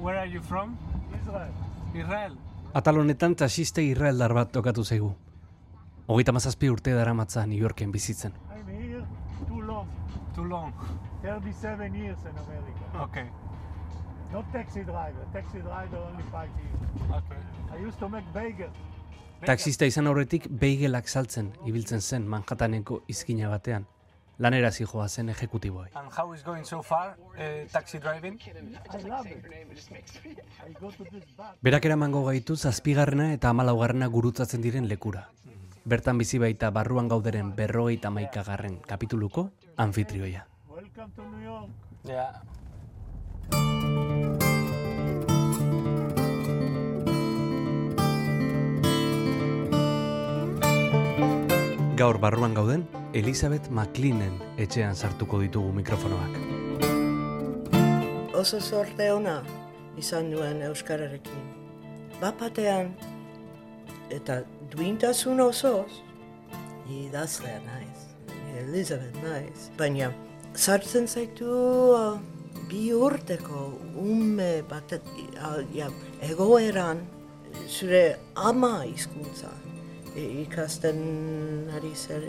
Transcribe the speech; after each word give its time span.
Where 0.00 0.18
are 0.18 0.26
you 0.26 0.40
from? 0.40 0.78
Israel. 1.20 1.52
Israel. 1.94 2.36
Atal 2.72 2.96
honetan 2.96 3.34
taxiste 3.36 3.82
Israeldar 3.84 4.32
bat 4.32 4.52
tokatu 4.52 4.84
zaigu. 4.84 5.10
Hogeita 6.08 6.32
mazazpi 6.32 6.70
urte 6.72 6.94
dara 6.96 7.12
matza 7.14 7.44
New 7.46 7.58
Yorken 7.60 7.92
bizitzen. 7.92 8.32
I'm 8.56 8.66
here 8.68 9.04
too 9.48 9.60
long. 9.60 9.88
Too 10.34 10.44
long. 10.48 10.72
37 11.22 11.94
years 11.94 12.18
in 12.24 12.38
America. 12.38 13.02
Okay. 13.02 13.26
Not 14.32 14.50
taxi 14.52 14.84
driver. 14.84 15.26
Taxi 15.32 15.58
driver 15.58 15.98
only 15.98 16.24
five 16.32 16.50
years. 16.62 16.80
Okay. 17.10 17.42
I 17.76 17.86
used 17.86 17.98
to 17.98 18.08
make 18.08 18.24
bagels. 18.32 18.76
Taxista 19.44 19.84
izan 19.84 20.06
aurretik 20.06 20.48
beigelak 20.48 21.08
saltzen 21.08 21.52
ibiltzen 21.66 22.00
zen 22.00 22.28
Manhattaneko 22.28 23.02
izkina 23.08 23.48
batean. 23.52 23.86
Lanera 24.40 24.70
zijoa 24.70 25.08
zen 25.08 25.28
ejekutiboei. 25.28 25.90
And 25.94 26.08
how 26.16 26.32
is 26.34 26.42
going 26.44 26.64
so 26.64 26.82
far, 26.82 27.16
uh, 27.36 27.68
taxi 27.72 27.98
driving? 27.98 28.38
Berak 31.60 31.84
eramango 31.84 32.24
gaitu 32.24 32.56
zazpigarrena 32.56 33.32
eta 33.34 33.52
hamalaugarrena 33.52 34.08
gurutzatzen 34.08 34.64
diren 34.64 34.88
lekura. 34.88 35.28
Bertan 35.84 36.18
bizi 36.18 36.40
baita 36.40 36.70
barruan 36.70 37.08
gauderen 37.08 37.52
berrogeita 37.56 38.10
maikagarren 38.10 38.80
kapituluko 38.88 39.50
anfitrioia. 39.76 40.46
Welcome 40.68 41.12
to 41.16 41.22
New 41.22 41.44
York. 41.44 41.68
Yeah. 42.04 42.40
Gaur 52.00 52.16
barruan 52.16 52.54
gauden, 52.56 52.86
Elizabeth 53.12 53.66
McLeanen 53.68 54.38
etxean 54.56 54.94
sartuko 54.96 55.36
ditugu 55.42 55.68
mikrofonoak. 55.76 56.38
Oso 58.40 58.56
sorte 58.60 59.10
ona 59.12 59.34
izan 60.00 60.30
nuen 60.32 60.62
Euskararekin. 60.70 61.44
Bapatean, 62.22 62.94
eta 64.08 64.38
duintasun 64.72 65.44
osoz, 65.44 66.00
idazlea 66.88 67.60
naiz, 67.68 68.08
Elizabeth 68.64 69.20
naiz. 69.20 69.68
Baina, 69.76 70.08
sartzen 70.56 71.04
zaitu 71.04 71.52
uh, 71.52 72.16
bi 72.72 72.94
urteko 72.96 73.74
ume 74.00 74.62
batet, 74.72 75.04
uh, 75.36 75.60
ja, 75.76 75.92
egoeran, 76.32 77.04
zure 77.68 78.06
ama 78.48 78.78
hizkuntza 78.86 79.52
ikasten 80.16 81.70
ari 81.76 81.92
zer, 81.94 82.24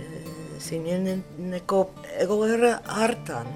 zineneko 0.59 1.81
egoera 2.21 2.79
hartan. 2.85 3.47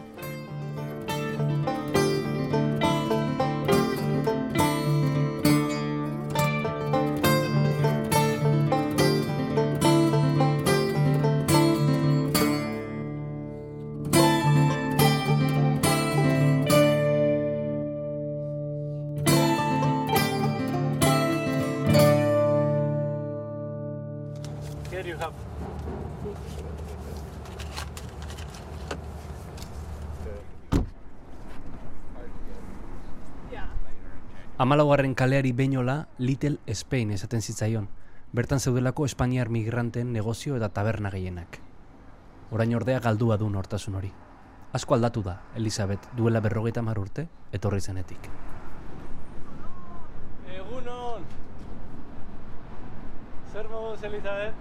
Amalaugarren 34.57 35.15
kaleari 35.15 35.51
beinola 35.51 36.07
Little 36.17 36.59
Spain 36.73 37.09
esaten 37.11 37.41
zitzaion. 37.41 37.89
Bertan 38.31 38.61
zeudelako 38.61 39.03
Espainiar 39.03 39.49
migranten 39.51 40.13
negozio 40.13 40.55
eta 40.55 40.69
taberna 40.69 41.11
gehienak. 41.11 41.59
Orain 42.55 42.71
ordea 42.77 43.01
galdua 43.03 43.35
du 43.35 43.49
nortasun 43.49 43.99
hori. 43.99 44.13
Asko 44.71 44.95
aldatu 44.95 45.25
da, 45.27 45.41
Elizabeth 45.59 46.07
duela 46.15 46.39
berrogeita 46.39 46.81
mar 46.81 47.03
urte, 47.03 47.27
etorri 47.51 47.81
zenetik. 47.81 48.31
Egunon. 50.55 51.27
Zer 53.51 53.67
moduz, 53.67 54.03
Elizabeth? 54.03 54.55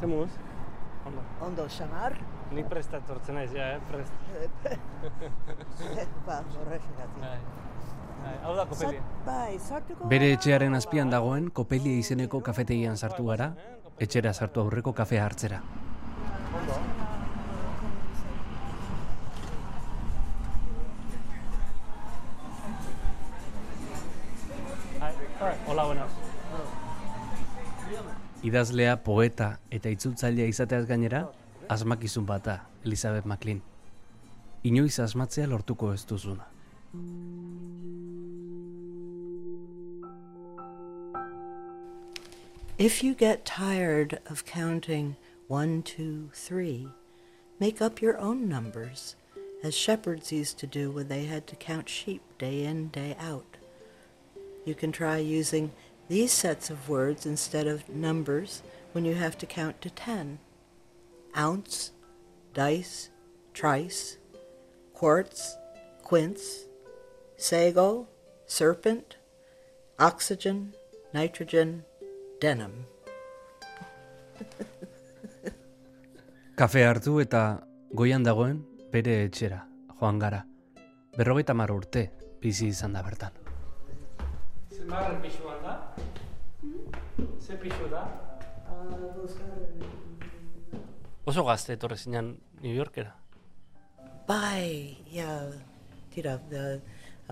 Zer 0.00 0.08
moduz? 0.08 0.30
Ondo. 1.06 1.28
Ondo, 1.40 1.68
xamar? 1.68 2.18
Ni 2.52 2.64
presta 2.68 3.00
etortzen 3.00 3.34
naiz, 3.38 3.50
ja, 3.54 3.70
eh? 3.74 3.80
Prest. 3.88 4.12
ba, 6.26 6.42
horregatik. 6.60 7.20
Bai. 7.20 7.38
Bai, 8.24 8.34
Hau 8.44 8.54
da 8.56 8.64
kopelia. 8.68 9.00
Bai, 9.26 9.58
sartuko 9.58 10.08
Bere 10.08 10.30
etxearen 10.32 10.74
azpian 10.78 11.10
dagoen 11.12 11.50
Kopelia 11.52 12.00
izeneko 12.00 12.40
kafetegian 12.44 12.96
sartu 12.96 13.26
gara, 13.28 13.50
etxera 14.00 14.32
sartu 14.32 14.62
aurreko 14.62 14.94
kafea 14.96 15.24
hartzera. 15.26 15.60
Bai, 25.40 25.54
Hola, 25.68 25.84
buenas. 25.84 26.12
Idazlea, 28.44 28.96
poeta 29.04 29.58
eta 29.72 29.90
itzultzailea 29.92 30.46
izateaz 30.48 30.84
gainera, 30.88 31.26
asmakizun 31.68 32.26
bata, 32.26 32.62
Elizabeth 32.84 33.24
McLean. 33.26 33.62
Inoiz 34.64 34.98
asmatzea 34.98 35.46
lortuko 35.46 35.92
ez 35.92 36.04
duzuna. 36.04 36.44
If 42.76 43.04
you 43.04 43.14
get 43.14 43.44
tired 43.44 44.18
of 44.26 44.44
counting 44.44 45.16
one, 45.46 45.82
two, 45.82 46.30
three, 46.32 46.88
make 47.60 47.80
up 47.80 48.02
your 48.02 48.18
own 48.18 48.48
numbers, 48.48 49.14
as 49.62 49.74
shepherds 49.76 50.32
used 50.32 50.58
to 50.58 50.66
do 50.66 50.90
when 50.90 51.08
they 51.08 51.24
had 51.24 51.46
to 51.46 51.56
count 51.56 51.88
sheep 51.88 52.22
day 52.38 52.64
in, 52.64 52.88
day 52.88 53.16
out. 53.20 53.56
You 54.64 54.74
can 54.74 54.92
try 54.92 55.18
using 55.18 55.72
these 56.08 56.32
sets 56.32 56.68
of 56.68 56.88
words 56.88 57.26
instead 57.26 57.66
of 57.66 57.88
numbers 57.88 58.62
when 58.92 59.04
you 59.04 59.14
have 59.14 59.38
to 59.38 59.46
count 59.46 59.80
to 59.82 59.90
ten. 59.90 60.38
Ounce, 61.36 61.92
dice, 62.54 63.10
trice, 63.52 64.18
quartz, 64.92 65.58
quince, 66.04 66.68
sago, 67.36 68.06
serpent, 68.46 69.16
oxygen, 69.98 70.72
nitrogen, 71.12 71.84
denim. 72.40 72.86
Kafe 76.54 76.84
hartu 76.86 77.18
eta 77.18 77.66
goian 77.90 78.22
dagoen 78.22 78.62
bere 78.92 79.24
etxera, 79.24 79.66
joan 79.98 80.20
gara. 80.22 80.44
Berrogeita 81.16 81.54
mar 81.54 81.72
urte 81.74 82.12
bizi 82.42 82.68
izan 82.70 82.94
da 82.94 83.02
bertan. 83.02 83.34
Zenbarren 84.70 85.18
pixuan 85.22 85.58
da? 85.66 85.74
Ze 87.42 87.58
pixu 87.58 87.90
da? 87.90 88.06
Oso 91.24 91.40
gazte 91.40 91.72
etorri 91.72 91.96
zinan 91.96 92.34
New 92.60 92.74
Yorkera. 92.76 93.14
Bai, 94.28 94.96
ja, 95.08 95.28
tira, 96.12 96.34
da, 96.50 96.64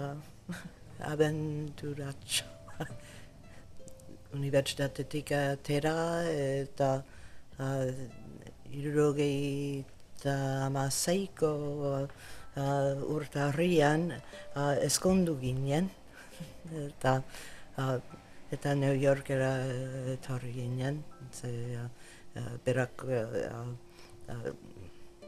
uh, 0.01 0.55
abenturatxo. 1.13 2.47
Unibertsitatetik 4.39 5.35
atera 5.37 5.93
eta 6.25 6.89
uh, 7.61 7.91
irurogei 8.73 9.85
eta 9.85 10.39
amaseiko 10.71 11.53
uh, 11.93 12.07
urtarrian 13.13 14.09
uh, 14.17 14.73
eskondu 14.89 15.37
ginen. 15.45 15.93
eta, 16.87 17.19
uh, 17.77 18.01
eta 18.57 18.75
New 18.75 18.97
Yorkera 19.05 19.53
etorri 20.17 20.57
ginen. 20.63 21.05
Ze, 21.33 21.53
uh, 21.77 22.57
berak 22.65 23.05
uh, 23.05 23.92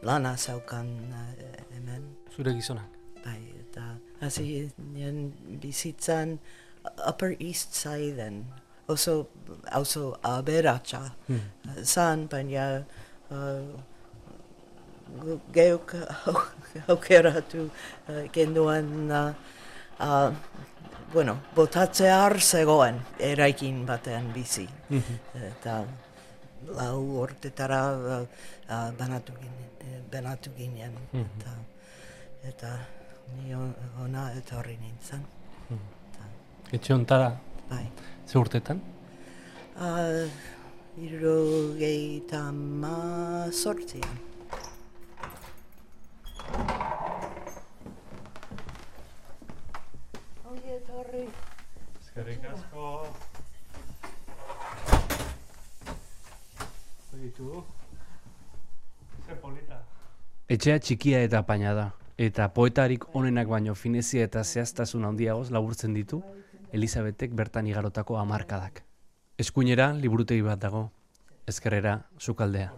lana 0.02 0.36
zaukan 0.36 0.86
uh, 1.10 1.32
hemen. 1.74 2.02
Zure 2.36 2.52
gizonak. 2.54 2.88
Bai, 3.24 3.40
eta 3.60 3.84
hasi 4.20 4.70
nien 4.92 5.32
bizitzan 5.62 6.38
Upper 7.08 7.36
East 7.40 7.72
Sideen. 7.74 8.44
Oso, 8.88 9.28
oso 9.72 10.18
aberatsa 10.22 11.00
zan, 11.82 12.26
baina 12.28 12.84
uh, 13.32 13.64
geuk 15.54 15.94
au- 16.26 16.50
aukeratu 16.92 17.70
uh, 18.08 18.24
genuen 18.32 19.10
uh, 19.10 19.32
uh, 20.00 20.34
bueno, 21.14 21.38
botatzear 21.56 22.36
zegoen 22.40 22.98
eraikin 23.18 23.86
batean 23.86 24.32
bizi. 24.34 24.66
Eta 25.34 25.84
lau 26.76 27.00
urtetara 27.22 27.80
uh, 27.92 28.26
uh, 28.68 28.90
banatu 28.98 29.32
ginen, 29.40 29.68
eh, 29.80 30.00
banatu 30.12 30.50
ginen. 30.56 30.92
Eta, 31.12 31.52
eta 32.50 32.72
ni 33.36 33.54
on- 33.54 33.74
ona 34.04 34.30
etorri 34.38 34.76
nintzen. 34.80 35.24
Etxe 36.72 36.94
ontara, 36.94 37.30
Bai. 37.70 37.86
ze 38.26 38.38
urtetan? 38.38 38.80
Uh, 39.76 40.28
Irurogeita 40.96 42.52
ma 42.52 43.48
sortzian. 43.52 44.18
Ongi 50.48 50.70
etorri. 50.78 51.24
Eskerrik 52.00 52.44
asko. 52.52 52.84
Ditu. 57.34 57.64
Ze 59.26 59.34
polita. 59.42 59.80
Etxea 60.46 60.78
txikia 60.78 61.22
eta 61.26 61.40
apaina 61.42 61.72
da, 61.74 61.86
eta 62.20 62.46
poetarik 62.54 63.08
onenak 63.18 63.48
baino 63.50 63.74
finezia 63.74 64.26
eta 64.28 64.44
zehaztasun 64.44 65.04
handiagoz 65.08 65.50
laburtzen 65.50 65.94
ditu 65.94 66.22
Elizabetek 66.74 67.34
bertan 67.34 67.66
igarotako 67.66 68.18
hamarkadak. 68.18 68.82
Eskuinera 69.38 69.92
liburutegi 69.98 70.42
bat 70.46 70.62
dago, 70.62 70.88
ezkerrera 71.46 72.00
sukaldea. 72.18 72.72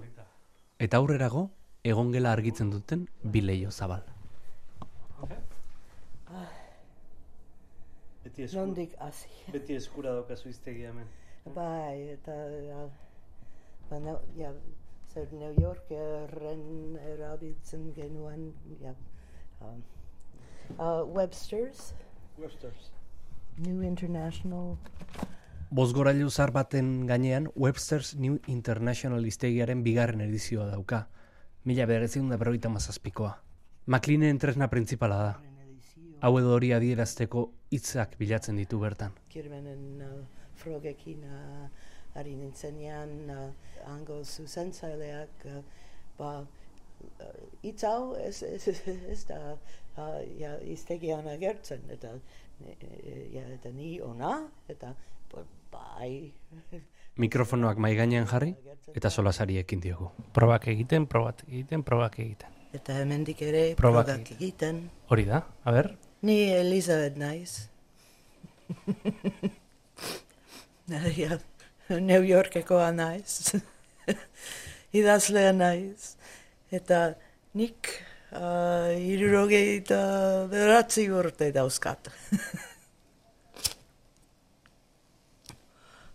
Eta 0.79 1.01
aurrerago 1.01 1.51
egongela 1.85 2.33
argitzen 2.33 2.71
duten 2.71 3.07
bi 3.23 3.41
leiho 3.45 3.71
zabal. 3.71 4.05
Beti, 8.25 8.49
Nondik 8.57 8.97
hasi. 9.01 9.29
beti 9.53 9.77
eskura 9.77 10.13
daukazu 10.13 10.49
iztegia 10.49 10.91
hemen. 10.91 11.09
Bai, 11.55 12.09
eta 12.17 12.33
ba, 13.91 14.01
ne, 14.01 14.17
ja, 14.37 14.53
zer 15.13 15.33
New 15.33 15.55
Yorkeren 15.61 16.99
erabiltzen 17.15 17.93
genuen, 17.97 18.53
ja, 18.83 18.95
um, 19.61 19.83
uh, 20.79 21.03
Webster's, 21.15 21.95
Websters. 22.39 22.93
New 23.57 23.81
International, 23.83 24.77
Bozgorailu 25.71 26.31
zar 26.31 26.53
baten 26.55 27.07
gainean 27.09 27.49
Webster's 27.57 28.15
New 28.15 28.37
International 28.47 29.25
iztegiaren 29.27 29.83
bigarren 29.83 30.21
edizioa 30.23 30.69
dauka. 30.71 31.09
Mila 31.67 31.89
bederatzen 31.91 32.29
da 32.31 32.39
berrogeita 32.39 32.71
mazazpikoa. 32.71 33.33
McLeanen 33.87 34.39
tresna 34.39 34.69
printzipala 34.71 35.17
da. 35.19 35.33
Hau 36.23 36.33
edo 36.39 36.55
hori 36.55 36.71
adierazteko 36.73 37.43
hitzak 37.75 38.15
bilatzen 38.19 38.57
ditu 38.57 38.79
bertan. 38.79 39.13
kirmenen 39.29 40.03
uh, 40.07 40.23
frogekin 40.55 41.25
uh, 41.25 41.67
ari 42.17 42.35
nintzenean 42.37 43.13
uh, 43.31 43.49
hango 43.87 44.23
zuzentzaileak 44.25 45.47
uh, 45.51 45.61
ba 46.19 46.31
uh, 46.41 47.43
hitz 47.63 47.83
hau 47.85 48.15
ez, 48.21 48.43
ez, 48.43 48.81
ez 49.13 49.21
da 49.29 49.41
uh, 49.55 50.21
ja, 50.39 50.57
iztegian 50.65 51.29
agertzen 51.29 51.85
eta, 51.93 52.15
ja, 53.33 53.45
eta 53.59 53.73
ni 53.73 53.99
ona 54.01 54.39
eta 54.69 54.95
ba, 55.33 55.45
bai. 55.73 56.33
Mikrofonoak 57.17 57.79
mai 57.81 57.95
gainean 57.97 58.29
jarri 58.29 58.55
eta 58.97 59.11
solasari 59.11 59.59
ekin 59.61 59.81
diogu. 59.81 60.11
Probak 60.37 60.69
egiten, 60.73 61.07
probak 61.07 61.45
egiten, 61.49 61.83
probak 61.85 62.19
egiten. 62.21 62.53
eta 62.77 62.99
hemendik 63.01 63.41
ere 63.43 63.75
Probak 63.77 64.07
probak 64.07 64.33
egiten. 64.37 64.91
Hori 65.09 65.25
da, 65.25 65.47
a 65.65 65.73
ber, 65.73 65.95
ni 66.23 66.53
Elizabeth 66.53 67.17
naiz. 67.17 67.69
Ja, 70.87 71.01
New 72.09 72.23
Yorkekoa 72.27 72.91
naiz 72.93 73.55
idazlea 74.99 75.53
naiz 75.53 76.17
eta 76.75 77.15
nik 77.55 77.91
uh, 78.33 78.91
irurogeita 78.93 80.01
beratzi 80.51 81.07
urte 81.11 81.53
dauzkat. 81.55 82.11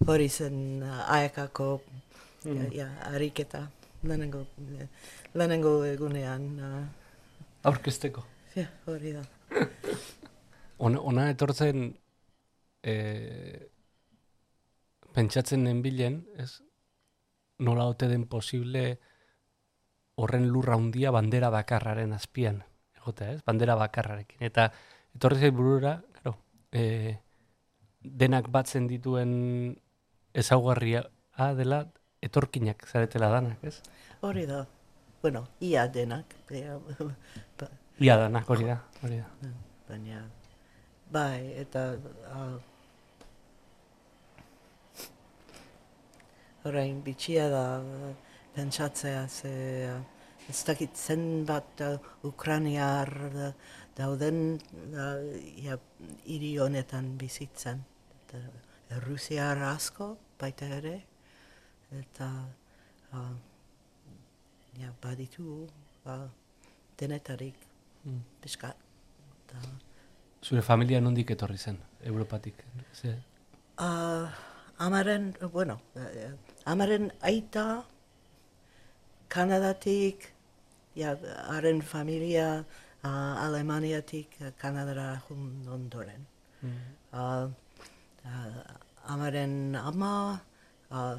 Hori 0.09 0.29
zen 0.29 0.83
uh, 0.83 1.13
aekako 1.15 1.81
ja, 2.44 2.65
ja, 2.73 2.88
ariketa 3.13 3.68
lehenengo, 4.03 4.45
lehenengo 5.38 5.83
egunean 5.85 6.47
uh, 6.59 6.85
aurkezteko. 7.69 8.23
ja, 8.56 8.65
hori 8.85 9.13
da. 9.13 9.23
Ona, 10.81 11.00
ona 11.00 11.29
etortzen 11.29 11.91
e, 12.83 12.94
pentsatzen 15.16 15.63
nenbilen, 15.68 16.22
ez, 16.40 16.62
nola 17.60 17.86
ote 17.92 18.08
den 18.10 18.25
posible 18.30 19.00
horren 20.22 20.48
lurra 20.50 20.75
handia 20.75 21.12
bandera 21.12 21.50
bakarraren 21.54 22.13
azpian, 22.13 22.62
egotea, 22.98 23.36
ez? 23.38 23.42
Bandera 23.46 23.75
bakarrarekin. 23.80 24.42
Eta 24.46 24.69
etorri 25.16 25.40
zait 25.42 25.56
burura, 25.56 25.98
claro, 26.18 26.38
e, 26.72 27.18
denak 28.02 28.50
batzen 28.54 28.88
dituen 28.90 29.31
ezaugarria 30.34 31.06
dela 31.57 31.86
etorkinak 32.22 32.86
zaretela 32.88 33.31
danak, 33.34 33.64
ez? 33.66 33.80
hori 34.22 34.46
da 34.46 34.66
bueno, 35.22 35.48
ia 35.60 35.88
denak 35.88 36.25
Ia 38.02 38.16
danak, 38.18 38.50
hori 38.50 38.66
da, 38.66 38.78
hori 39.04 39.18
da. 39.18 39.50
baina 39.88 40.24
bai 41.12 41.54
eta 41.62 41.94
uh, 42.34 42.57
orain 46.66 47.02
bitxia 47.04 47.50
da 47.50 47.63
pentsatzea 48.56 49.28
ze 49.28 49.54
ez 50.50 50.63
dakit 50.66 50.96
zenbat 50.98 51.81
uh, 51.81 52.00
Ukraniar 52.24 53.10
dauden 53.96 54.60
uh, 54.94 55.40
ja, 55.63 55.78
hiri 56.25 56.58
honetan 56.58 57.18
bizitzen 57.18 57.84
eta 58.28 58.44
Errusiar 58.98 59.58
asko 59.63 60.18
baita 60.40 60.66
ere 60.66 60.98
eta 62.00 62.30
uh, 63.14 63.36
ja, 64.80 64.94
baditu 65.02 65.68
uh, 66.06 66.30
denetarik 67.00 67.72
Mm. 68.04 68.22
eta 68.44 69.60
Zure 70.42 70.62
familia 70.62 71.02
nondik 71.02 71.31
etorri 71.31 71.57
zen, 71.57 71.78
Europatik? 72.04 72.64
Ze, 72.94 73.18
Uh, 73.81 74.28
amaren, 74.86 75.33
bueno, 75.54 75.75
uh, 75.95 76.31
amaren 76.66 77.12
aita 77.22 77.83
Kanadatik, 79.31 80.28
ja, 80.95 81.16
haren 81.47 81.81
familia 81.81 82.66
uh, 83.04 83.45
Alemaniatik 83.45 84.28
uh, 84.42 84.52
Kanadara 84.59 85.21
jun 85.28 85.66
ondoren. 85.71 86.26
Uh, 87.14 87.47
uh, 88.26 88.61
amaren 89.07 89.76
ama, 89.76 90.42
uh, 90.92 91.16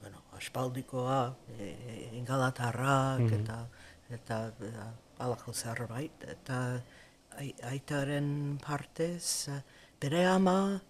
bueno, 0.00 0.22
aspaldikoa, 0.38 1.34
e, 1.58 1.68
ingalatarrak 2.20 3.20
Mhm. 3.20 3.34
eta, 3.40 3.58
eta 4.10 4.38
uh, 4.60 5.24
alako 5.24 5.52
zerbait, 5.52 6.12
eta 6.28 6.80
ai- 7.38 7.54
aitaren 7.72 8.58
partez, 8.62 9.48
uh, 9.48 9.60
bere 10.00 10.24
ama 10.26 10.80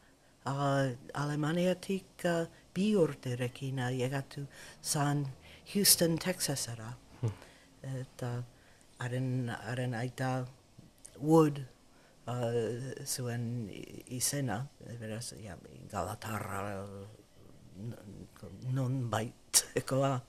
uh, 0.46 0.90
Alemaniatik 1.14 2.24
uh, 2.24 2.46
bi 2.74 2.94
urterekin 2.96 3.78
uh, 3.78 4.46
zan 4.82 5.26
Houston, 5.72 6.18
Texasera. 6.18 6.94
Eta 7.82 8.42
haren, 8.98 9.48
haren 9.66 9.94
aita 9.94 10.46
Wood 11.20 11.58
uh, 12.26 12.94
zuen 13.04 13.68
izena, 14.08 14.66
beraz, 15.00 15.32
ja, 15.42 15.56
Galatarra 15.92 16.86
non 18.72 19.10
baitekoa. 19.10 20.20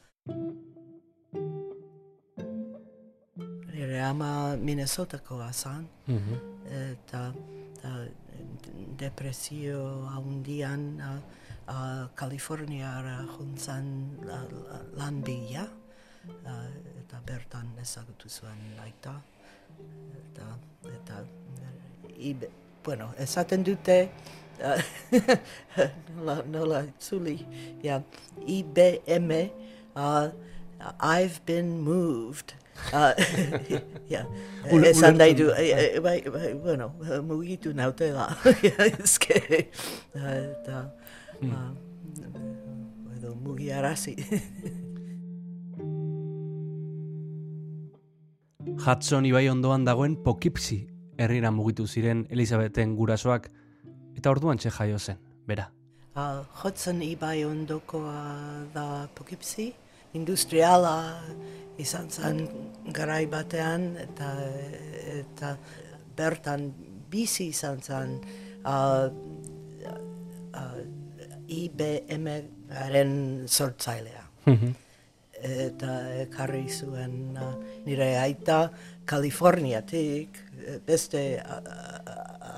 Nire 3.73 4.01
ama 4.01 4.55
Minnesotakoa 4.55 5.51
zan, 5.53 5.87
Mhm. 6.07 6.35
eta 6.65 7.33
eta 7.75 7.91
depresio 8.97 10.07
handian 10.11 11.01
uh, 11.01 11.19
uh, 11.67 12.07
Kaliforniara 12.15 13.25
juntzan 13.37 14.17
uh, 14.25 14.47
lan 14.97 15.21
bila 15.21 15.65
uh, 16.45 16.69
eta 17.01 17.21
bertan 17.25 17.73
ezagutu 17.81 18.29
zuen 18.29 18.59
aita 18.83 19.15
eta, 20.31 20.45
eta 20.89 21.15
ibe, 22.17 22.49
bueno, 22.83 23.11
esaten 23.17 23.63
dute 23.63 24.09
uh, 24.61 24.81
nola, 26.15 26.41
nola 26.47 26.85
zuli 26.99 27.39
ja, 27.83 28.01
IBM 28.45 29.31
uh, 29.95 30.29
I've 30.99 31.41
been 31.45 31.81
moved 31.81 32.53
uh, 32.93 33.13
ja, 34.13 34.25
esan 34.89 35.17
nahi 35.19 35.35
du, 35.37 35.49
bai, 36.03 36.21
bai, 36.31 36.53
bueno, 36.53 36.91
mugitu 37.27 37.73
nautela, 37.73 38.29
eh, 38.45 39.69
eta, 40.15 40.81
uh, 41.41 41.69
edo 43.17 43.35
mugiarazi. 43.35 44.15
Hudson 48.75 49.25
ibai 49.25 49.47
ondoan 49.49 49.85
dagoen 49.85 50.17
Poughkeepsie 50.23 50.95
herrira 51.17 51.51
mugitu 51.51 51.87
ziren 51.87 52.25
Elizabeten 52.29 52.95
gurasoak, 52.95 53.49
eta 54.17 54.31
orduan 54.31 54.59
txe 54.59 54.71
jaio 54.73 54.99
zen, 54.99 55.19
bera. 55.47 55.69
Uh, 56.15 56.43
jotzen 56.61 57.01
ibai 57.03 57.43
ondokoa 57.43 58.19
da 58.73 58.85
pokipsi, 59.15 59.73
industriala 60.15 60.95
izan 61.81 62.09
zen 62.09 62.45
garai 62.95 63.25
batean, 63.27 63.95
eta, 63.99 64.31
eta 65.19 65.55
bertan 66.15 66.69
bizi 67.11 67.49
izan 67.51 67.81
zen 67.83 68.15
uh, 68.65 69.09
uh, 70.55 70.79
IBM-aren 71.47 73.13
sortzailea. 73.47 74.23
eta 75.45 75.91
ekarri 76.23 76.65
zuen 76.71 77.35
uh, 77.37 77.53
nire 77.85 78.15
aita 78.17 78.69
Kaliforniatik, 79.05 80.39
eh, 80.65 80.79
beste 80.85 81.37
a- 81.37 81.61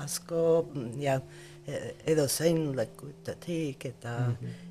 asko, 0.04 0.68
mm, 0.72 1.00
ja, 1.02 1.18
e- 1.66 1.94
edo 2.06 2.26
zein 2.28 2.74
lekutatik, 2.76 3.84
eta, 3.84 4.14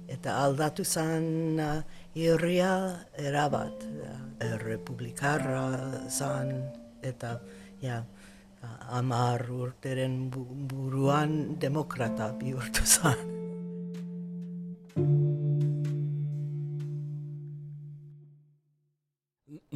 eta 0.07 0.37
aldatu 0.45 0.83
zen 0.85 1.59
uh, 1.59 1.81
irria 2.17 2.71
erabat, 3.17 3.85
uh, 3.85 4.57
republikarra 4.63 5.63
zen, 6.09 6.53
eta 7.01 7.39
ja, 7.81 8.03
amar 8.89 9.45
urteren 9.51 10.29
bu- 10.33 10.47
buruan 10.69 11.59
demokrata 11.59 12.31
bihurtu 12.39 12.85
zen. 12.85 13.33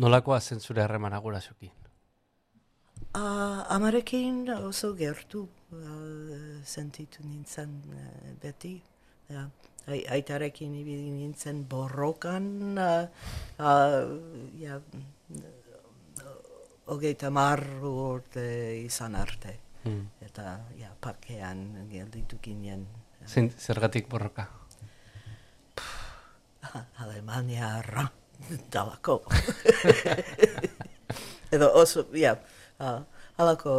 Nolakoa 0.01 0.39
zen 0.39 0.60
zure 0.60 0.81
harremana 0.81 1.19
gurasokin? 1.21 1.71
Uh, 3.12 3.60
amarekin 3.75 4.45
oso 4.55 4.93
gertu 4.95 5.41
uh, 5.43 6.62
sentitu 6.63 7.24
nintzen 7.27 7.74
uh, 7.91 8.31
beti. 8.41 8.77
Ja, 9.29 9.45
aitarekin 9.88 10.76
ibili 10.76 11.12
nintzen 11.12 11.66
borrokan, 11.70 12.78
uh, 12.78 13.10
uh, 13.60 14.52
ja, 14.60 14.80
hogeita 16.92 17.30
mar 17.30 17.64
urte 17.84 18.46
izan 18.84 19.16
arte. 19.16 19.58
Hmm. 19.84 20.06
Eta 20.22 20.60
ja, 20.78 20.92
pakean 21.02 21.88
gelditu 21.90 22.38
ginen. 22.42 22.86
Zergatik 23.26 24.10
borroka? 24.10 24.46
Alemania 27.02 27.82
dalako. 28.72 29.22
Edo 31.54 31.72
oso, 31.76 32.06
ja, 32.16 32.36
uh, 32.80 33.02
halako 33.38 33.74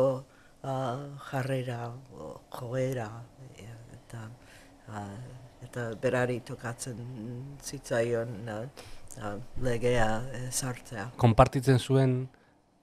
uh, 0.62 1.18
jarrera, 1.30 1.92
joera, 2.58 3.08
ja, 3.56 3.76
eta, 3.96 4.26
uh, 4.88 5.41
eta 5.64 5.88
berari 6.02 6.40
tokatzen 6.40 6.98
zitzaion 7.62 8.48
uh, 8.48 8.62
uh, 9.22 9.34
legea 9.62 10.08
uh, 10.20 10.46
sartzea. 10.50 11.10
Konpartitzen 11.16 11.78
zuen 11.78 12.16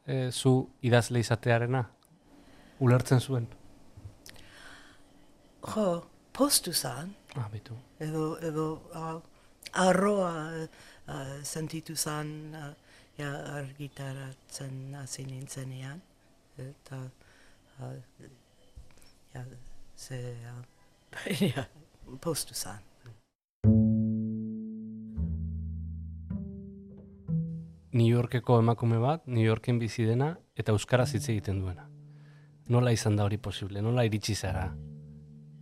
eh, 0.05 0.31
zu 0.31 0.69
idazle 0.81 1.19
izatearena? 1.19 1.83
Ulertzen 2.79 3.19
zuen? 3.19 3.47
Jo, 5.61 6.05
postu 6.33 6.73
zan, 6.73 7.15
Ah, 7.35 7.49
bitu. 7.51 7.75
edo, 7.99 8.37
edo 8.41 8.65
uh, 8.95 9.19
arroa 9.73 10.31
uh, 10.63 11.43
sentitu 11.43 11.95
zan 11.95 12.55
uh, 12.55 12.71
ja, 13.17 13.29
argitaratzen 13.59 14.95
hasi 14.95 15.25
nintzenean. 15.27 16.01
Eta, 16.57 17.01
uh, 17.79 17.93
ja, 19.33 19.43
ze, 19.97 20.21
uh, 20.55 20.63
ja, 21.55 21.65
postu 22.21 22.53
zan. 22.53 22.79
New 27.91 28.07
Yorkeko 28.07 28.59
emakume 28.59 28.99
bat, 29.01 29.25
New 29.27 29.43
Yorken 29.43 29.79
bizi 29.79 30.05
dena 30.05 30.35
eta 30.55 30.71
euskaraz 30.71 31.09
hitz 31.15 31.27
egiten 31.29 31.59
duena. 31.63 31.87
Nola 32.69 32.91
izan 32.93 33.15
da 33.17 33.25
hori 33.25 33.39
posible? 33.41 33.81
Nola 33.81 34.05
iritsi 34.05 34.35
zara 34.35 34.67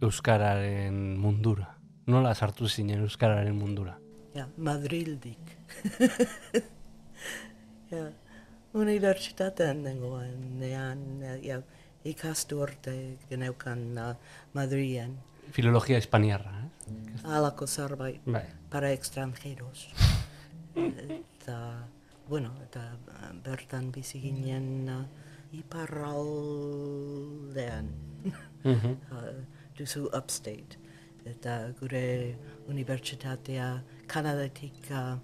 euskararen 0.04 0.98
mundura? 1.18 1.70
Nola 2.08 2.34
sartu 2.36 2.68
zinen 2.68 3.02
euskararen 3.06 3.56
mundura? 3.56 3.98
Ja, 4.36 4.46
Madrildik. 4.58 5.56
ja, 7.94 8.04
unibertsitatean 8.78 9.82
nengoen, 9.88 10.36
nean, 10.60 11.02
ja, 11.44 11.62
ikastu 12.08 12.62
urte 12.64 12.94
geneukan 13.30 13.84
uh, 13.98 14.12
Madrilen, 14.54 15.18
Filologia 15.52 15.98
hispaniarra, 15.98 16.52
eh? 16.64 16.70
halako 17.24 17.68
zerbait. 17.68 18.22
Bai. 18.26 18.46
para 18.70 18.92
extranjeros. 18.92 19.88
eta, 20.76 21.88
bueno, 22.30 22.52
eta 22.64 22.82
uh, 23.08 23.32
bertan 23.44 23.92
bizi 23.92 24.20
ginen 24.22 24.90
uh, 24.90 25.06
iparraldean, 26.68 27.88
uh, 28.66 28.96
duzu 29.78 30.10
upstate. 30.14 30.78
Eta 31.28 31.72
gure 31.80 32.36
unibertsitatea 32.72 33.82
Kanadatik 34.08 34.92
uh, 34.92 35.18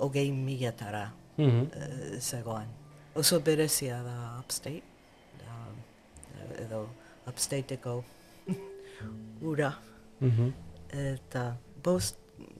hogei 0.00 0.32
milatara 0.32 1.12
Mhm. 1.38 1.60
uh, 1.60 2.20
zegoen. 2.20 2.68
Oso 3.14 3.40
berezia 3.40 4.02
da 4.02 4.38
upstate, 4.40 4.82
uh, 5.44 5.72
edo 6.64 6.88
upstateko 7.28 8.04
ura 9.40 9.78
Mhm. 10.20 10.52
eta 10.92 11.56
bost 11.82 12.16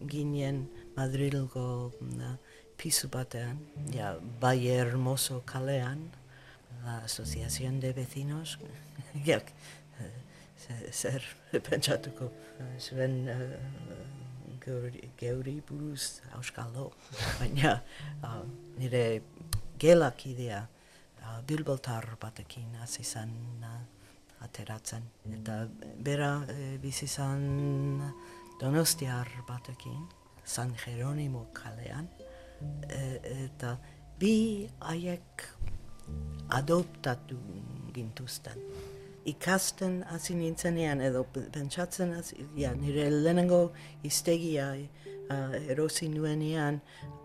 ginen 0.07 0.69
Madrilgo 0.97 1.93
na, 2.01 2.39
pisu 2.77 3.09
batean, 3.09 3.59
ja, 3.93 4.17
Valle 4.41 4.75
Hermoso 4.77 5.43
kalean, 5.45 6.11
la 6.85 6.99
Asociación 7.05 7.81
de 7.81 7.93
Vecinos, 7.93 8.59
ja, 9.27 9.37
eh, 9.39 10.13
ze- 10.59 10.93
zer 10.93 11.23
pentsatuko, 11.63 12.31
eh, 12.61 12.79
zuen 12.81 13.29
uh, 13.29 14.59
geuri, 14.61 15.11
geuri 15.19 15.61
buruz 15.69 16.21
auskaldo, 16.33 16.93
baina 17.41 17.83
uh, 18.23 18.45
nire 18.79 19.23
gelakidea 19.79 20.69
uh, 21.23 21.41
bilboltar 21.47 22.17
batekin 22.21 22.75
hasi 22.81 23.05
uh, 23.63 23.81
ateratzen. 24.45 25.05
Eta 25.39 25.63
bera 26.05 26.31
e, 26.49 26.77
bizi 26.83 27.07
zen 27.07 28.03
donostiar 28.61 29.29
batekin, 29.49 30.07
San 30.45 30.75
Jeronimo 30.75 31.47
kalean, 31.53 32.09
e, 32.89 33.01
eta 33.47 33.77
bi 34.19 34.69
haiek 34.81 35.49
adoptatu 36.49 37.39
gintuzten. 37.95 38.61
Ikasten 39.27 40.05
hasi 40.13 40.37
nintzenean 40.39 41.01
edo 41.03 41.25
pentsatzen 41.35 42.15
hasi, 42.15 42.45
ja, 42.57 42.71
nire 42.79 43.09
lehenengo 43.11 43.73
iztegia 44.07 44.69
uh, 44.77 45.57
erosi 45.67 46.07
nuenean, 46.13 46.79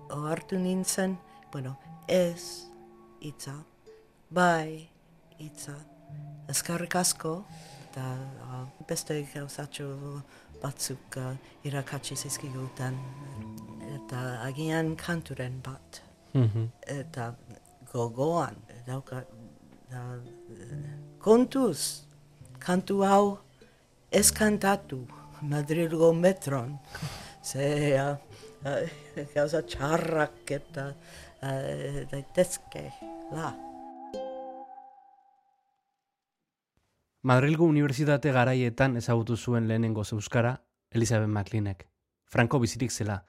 ohartu 0.10 0.58
nintzen, 0.58 1.14
bueno, 1.54 1.76
ez 2.10 2.66
hitza, 3.22 3.54
bai 4.34 4.90
hitza, 5.38 5.78
eskarrik 6.50 6.96
asko, 6.96 7.44
eta 7.90 8.06
uh, 8.46 8.64
beste 8.88 9.18
gauzatxo 9.34 9.88
batzuk 10.62 11.18
uh, 11.18 11.34
irakatsi 11.68 12.16
zizkiguten, 12.16 12.98
eta 13.96 14.42
agian 14.48 14.96
kanturen 14.96 15.62
bat, 15.64 16.02
Mhm. 16.34 16.70
eta 16.88 17.36
gogoan, 17.92 18.56
dauka, 18.88 19.24
da, 19.92 20.02
kontuz, 21.20 22.06
kantu 22.60 23.04
hau 23.04 23.38
ez 24.12 24.32
kantatu 24.32 25.08
Madrilgo 25.42 26.14
metron, 26.14 26.78
ze 27.44 27.98
uh, 28.00 28.16
uh, 28.64 29.26
gauza 29.34 29.62
txarrak 29.62 30.52
eta 30.52 30.94
uh, 31.42 32.06
daitezke, 32.12 32.92
la. 33.34 33.71
Madrilgo 37.22 37.68
Unibertsitate 37.70 38.32
garaietan 38.34 38.96
ezagutu 38.98 39.36
zuen 39.38 39.68
lehenengo 39.70 40.02
euskara 40.16 40.56
Elizabeth 40.90 41.30
McLeanek. 41.30 41.86
Franco 42.26 42.60
bizirik 42.60 42.90
zela, 42.92 43.20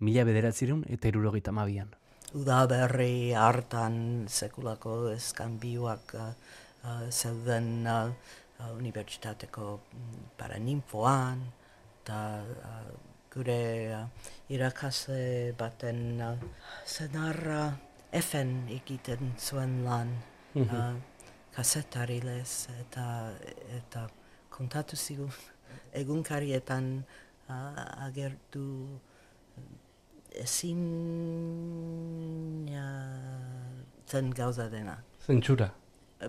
mila 0.00 0.24
bederatzireun 0.24 0.86
eta 0.88 1.08
irurogeita 1.08 1.52
mabian. 1.52 1.90
udaberri 2.34 3.34
hartan 3.34 4.24
sekulako 4.26 5.10
eskanbioak 5.12 6.14
uh, 6.14 6.30
uh, 6.84 7.10
zeuden 7.10 7.86
uh, 7.86 8.08
unibertsitateko 8.78 9.80
mm, 9.92 10.24
paraninfoan, 10.40 11.44
eta 12.02 12.42
uh, 12.42 12.98
gure 13.30 13.62
uh, 13.92 14.04
irakasle 14.48 15.52
baten 15.58 16.20
uh, 16.20 16.34
senarra 16.86 17.74
efen 18.10 18.62
egiten 18.70 19.34
zuen 19.38 19.82
lan. 19.84 20.16
uh, 20.56 20.94
kasetari 21.54 22.20
lez 22.24 22.68
eta, 22.80 23.06
eta 23.76 24.06
kontatu 24.50 24.96
zigun 24.96 25.30
egunkarietan 25.94 26.90
uh, 27.48 28.06
agertu 28.06 28.66
ezin 30.34 30.82
zen 34.14 34.30
gauza 34.30 34.68
dena. 34.68 34.96
Zentsura. 35.26 35.70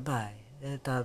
Bai, 0.02 0.34
eta, 0.62 1.00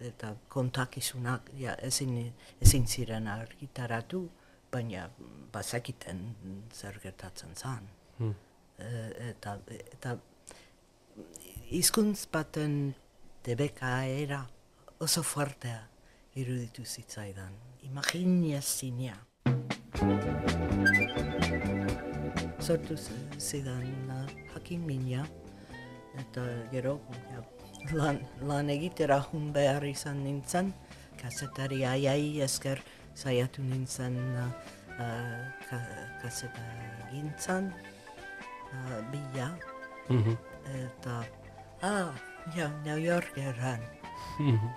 eta 0.00 0.34
kontakizunak 0.48 1.50
ja, 1.58 1.74
ezin, 1.86 2.16
ezin 2.60 2.86
ziren 2.86 3.28
argitaratu, 3.30 4.24
baina 4.72 5.08
bazakiten 5.52 6.22
zer 6.72 6.98
gertatzen 7.02 7.54
zen. 7.54 7.88
Hmm. 8.18 8.34
E, 8.78 8.90
eta, 9.30 9.56
eta 9.92 10.16
hizkuntz 11.70 12.26
baten 12.32 12.94
debeka 13.44 14.04
era 14.06 14.46
oso 15.00 15.22
fuertea 15.22 15.88
iruditu 16.34 16.84
zitzaidan. 16.84 17.52
Imaginezina. 17.82 19.16
Sortu 22.60 22.94
z- 22.96 23.10
zidan 23.40 23.82
uh, 24.08 24.28
jakin 24.54 24.84
mina, 24.86 25.24
eta 26.20 26.44
gero 26.70 27.00
ja, 27.32 27.40
lan, 27.96 28.20
lan 28.44 28.68
egitera 28.70 29.18
jun 29.30 29.52
behar 29.52 29.84
izan 29.88 30.20
nintzen, 30.24 30.72
kasetari 31.20 31.82
aiai 31.84 32.40
esker 32.44 32.78
saiatu 33.14 33.62
nintzen 33.64 34.16
uh, 34.36 34.50
ka, 35.68 35.78
kaseta 36.22 36.66
gintzan, 37.12 37.72
uh, 37.72 39.00
bila, 39.10 39.50
Mhm. 40.10 40.34
eta, 40.84 41.24
ah, 41.82 42.10
ja, 42.54 42.68
New 42.84 42.98
York 42.98 43.36
erran, 43.36 43.80
Mhm. 44.38 44.70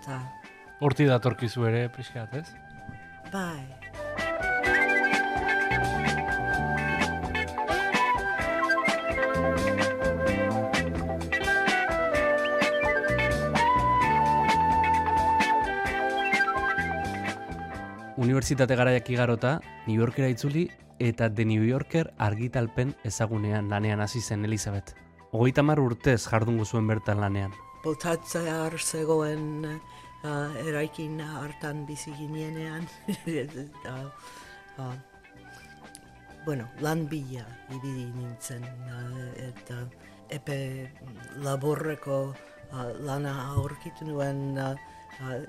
eta, 0.00 0.32
Horti 0.80 1.04
datorkizu 1.06 1.64
ere, 1.66 1.88
pixkat, 1.88 2.34
ez? 2.34 2.48
bai, 3.32 3.66
Unibertsitate 18.16 18.76
garaiak 18.76 19.08
igarota, 19.10 19.60
New 19.86 19.98
Yorkera 19.98 20.28
itzuli 20.28 20.68
eta 21.02 21.30
The 21.34 21.44
New 21.48 21.64
Yorker 21.66 22.12
argitalpen 22.18 22.94
ezagunean 23.08 23.70
lanean 23.70 24.00
hasi 24.00 24.20
zen 24.20 24.44
Elizabeth. 24.44 24.92
Hogeita 25.32 25.62
mar 25.64 25.80
urtez 25.80 26.26
jardungo 26.28 26.64
zuen 26.68 26.86
bertan 26.86 27.20
lanean. 27.20 27.52
botatzear 27.82 28.76
zegoen 28.78 29.64
uh, 29.64 30.66
eraikin 30.68 31.20
hartan 31.24 31.86
bizi 31.86 32.12
ginenean. 32.18 32.84
eta, 33.26 33.94
uh, 34.78 34.92
bueno, 36.44 36.68
lan 36.80 37.06
bila 37.08 37.46
ibili 37.72 38.06
nintzen 38.12 38.62
uh, 38.92 39.32
eta 39.48 39.80
epe 40.28 40.58
laborreko 41.42 42.18
uh, 42.28 42.90
lana 43.00 43.32
aurkitu 43.56 44.10
nuen 44.12 44.58
uh, 44.58 44.76
uh, 45.24 45.40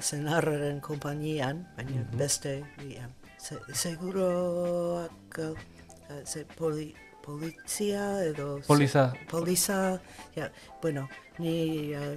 zenarraren 0.00 0.80
konpainian, 0.80 1.66
baina 1.76 2.06
beste, 2.14 2.60
ja, 2.88 3.10
se, 3.38 3.58
seguroak, 3.74 5.42
uh, 5.42 5.50
uh, 5.50 6.22
ze 6.24 6.46
poli, 6.56 6.94
polizia 7.26 8.04
edo... 8.24 8.60
ze- 8.60 8.66
Poliza. 8.68 9.12
Poliza, 9.30 10.00
ja, 10.36 10.50
bueno, 10.82 11.08
ni 11.38 11.92
uh, 12.00 12.16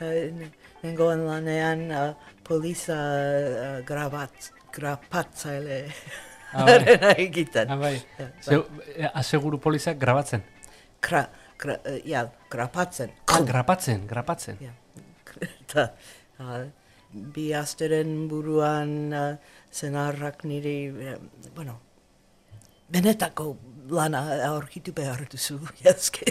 uh, 0.00 0.48
nengoen 0.82 1.22
lanean 1.26 1.84
uh, 1.90 2.14
poliza 2.44 2.96
uh, 2.98 3.84
grabat, 3.86 4.50
grapatzaile 4.74 5.84
Ah, 6.52 6.64
bai. 6.66 6.72
arena 6.80 7.10
egiten. 7.22 7.68
Ah, 7.70 7.76
bai. 7.78 7.92
Ja, 8.18 8.56
eh, 8.96 9.06
aseguru 9.14 9.60
polizak 9.62 10.00
grabatzen. 10.02 10.42
Gra, 11.00 11.20
gra, 11.56 11.76
uh, 11.86 12.00
ja, 12.04 12.24
grapatzen. 12.50 13.12
Ah, 13.30 13.38
grapatzen, 13.46 14.02
grapatzen. 14.10 14.58
Ja. 14.58 14.72
Eta 15.46 15.84
uh, 16.42 16.64
bi 17.14 17.52
asteren 17.54 18.26
buruan 18.32 18.96
uh, 19.14 19.36
zenarrak 19.70 20.42
niri, 20.50 20.74
eh, 21.12 21.14
bueno, 21.54 21.78
benetako 22.92 23.56
lana 23.90 24.22
aurkitu 24.50 24.92
behar 24.92 25.26
duzu, 25.32 25.58
jazke. 25.82 26.26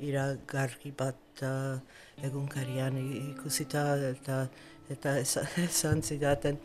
iragarki 0.00 0.90
bat 0.96 1.42
uh, 1.42 1.76
egunkarian 2.24 2.96
ikusita 2.98 3.82
eta 4.10 4.38
eta 4.90 5.16
esa- 5.20 5.44
esan 5.64 6.02
zidaten 6.02 6.58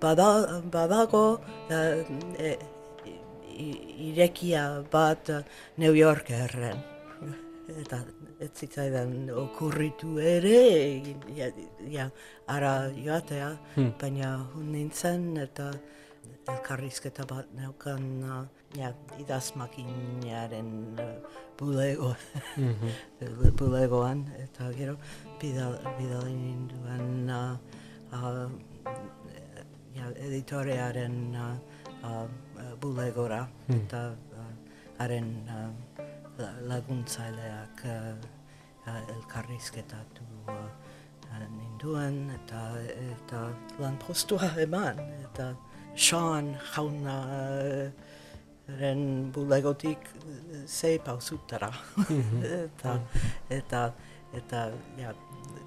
bada, 0.00 0.60
badago 0.72 1.40
uh, 1.70 2.04
e, 2.38 2.56
irekia 4.10 4.84
bat 4.92 5.30
uh, 5.30 5.42
New 5.78 5.94
Yorkerren 5.96 6.95
eta 7.68 7.98
ez 8.40 8.50
zitzaidan 8.54 9.30
okurritu 9.34 10.18
ere 10.22 11.02
ja, 11.36 11.48
ja, 11.90 12.10
ara 12.46 12.88
joatea 12.94 13.56
Hmm. 13.74 13.92
baina 14.00 14.36
hun 14.54 14.72
nintzen 14.72 15.36
eta 15.36 15.72
elkarrizketa 16.48 17.24
bat 17.26 17.46
neukan 17.58 18.04
ja, 18.78 18.92
idazmakinaren 19.18 20.70
uh, 21.00 21.06
bulego, 21.58 22.14
Mhm. 22.56 22.88
bulegoan 23.58 24.26
eta 24.38 24.70
gero 24.78 24.96
bidal, 25.40 25.74
bidali 25.98 26.34
ninduen 26.34 27.30
uh, 27.30 27.58
uh, 28.12 28.50
ja, 29.96 30.10
editorearen 30.28 31.34
uh, 31.34 32.26
bulegora 32.80 33.48
Hmm. 33.66 33.74
eta 33.82 34.14
haren 34.98 35.34
laguntzaileak 36.38 37.84
uh, 37.84 38.14
uh, 38.86 39.14
elkarrizketatu 39.16 40.26
uh, 40.48 40.54
uh, 40.54 41.46
ninduen 41.56 42.30
eta, 42.34 42.62
eta 43.12 43.46
lan 43.80 43.98
postua 44.06 44.52
eman 44.60 45.00
eta 45.24 45.54
Sean 45.96 46.50
jauna 46.74 47.16
ren 48.78 49.32
bulegotik 49.32 50.10
uh, 50.26 50.66
ze 50.66 50.98
pausutara. 50.98 51.72
Eta, 52.66 52.98
eta, 53.48 53.92
eta 54.34 54.70
ja, 54.98 55.14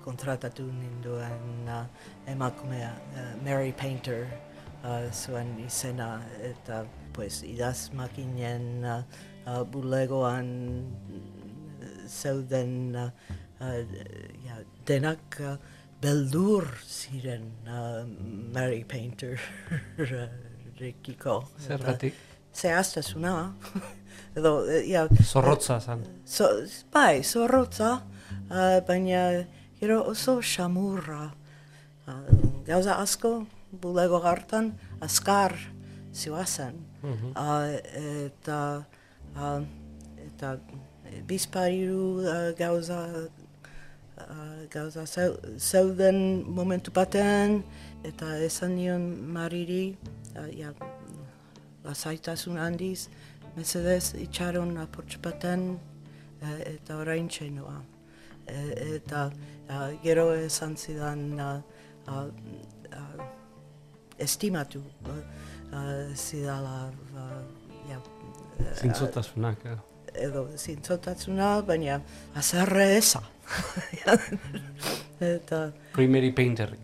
kontratatu 0.06 0.64
ninduen 0.64 1.68
uh, 1.68 1.86
emakumea 2.28 2.94
uh, 3.16 3.34
Mary 3.44 3.72
Painter 3.72 4.28
uh, 4.84 5.12
zuen 5.12 5.58
izena 5.66 6.22
eta 6.44 6.84
pues 7.14 7.44
idaz 7.44 7.90
makinen 7.94 8.84
uh, 8.86 9.02
uh, 9.50 9.64
bulegoan 9.66 10.48
uh, 11.10 12.08
zeuden 12.08 12.96
uh, 12.96 13.10
uh, 13.62 13.82
ja, 14.46 14.62
denak 14.86 15.40
uh, 15.42 15.58
beldur 16.02 16.68
ziren 16.88 17.52
uh, 17.68 18.06
Mary 18.54 18.84
Painter 18.88 19.40
rekiko. 20.80 21.44
Zergatik? 21.60 22.14
Zehaztasuna, 22.56 23.54
edo, 24.38 24.64
ja, 24.88 25.08
Zorrotza 25.24 25.80
zan. 25.80 26.04
So, 26.26 26.48
bai, 26.94 27.22
zorrotza, 27.24 28.00
uh, 28.50 28.80
baina 28.88 29.46
gero 29.80 30.02
oso 30.12 30.40
xamurra. 30.42 31.30
Uh, 32.08 32.24
gauza 32.68 32.98
asko, 33.04 33.44
bulego 33.72 34.22
hartan, 34.24 34.74
askar 35.02 35.56
ziuazen. 36.14 36.80
Mhm. 37.04 37.36
Uh, 37.36 38.26
eta, 38.26 38.62
uh, 39.36 39.62
eta 40.26 40.58
bizpairu 41.28 42.22
uh, 42.24 42.52
gauza, 42.58 43.00
uh, 44.18 44.68
gauza 44.70 45.06
zeu, 45.06 45.36
zeuden 45.58 46.46
momentu 46.48 46.92
batean, 46.92 47.64
eta 48.04 48.38
esan 48.46 48.76
nion 48.78 49.10
mariri, 49.34 49.98
uh, 50.36 50.48
ja, 50.54 50.74
lasaitasun 51.84 52.58
handiz, 52.58 53.08
mesedez 53.56 54.14
itxaron 54.20 54.78
apurtx 54.78 55.20
baten, 55.24 55.80
eh, 56.42 56.76
eta 56.76 56.98
orain 57.02 57.28
txenoa. 57.28 57.80
E, 58.50 58.62
eta 58.96 59.28
uh, 59.70 59.90
gero 60.04 60.32
esan 60.34 60.76
zidan 60.78 61.20
uh, 61.38 61.62
uh, 62.10 62.26
uh, 62.98 63.26
estimatu 64.18 64.82
uh, 65.06 65.20
uh, 65.70 66.16
zidala 66.16 66.90
uh, 67.14 67.59
ja, 67.90 68.74
Zintzotasunak. 68.76 69.66
eh. 69.66 69.78
edo 70.20 70.48
zintzotatzuna, 70.58 71.62
baina 71.62 72.00
azarre 72.36 72.98
eza. 72.98 73.22
eta, 75.36 75.72
Primary 75.94 76.32
painter. 76.32 76.76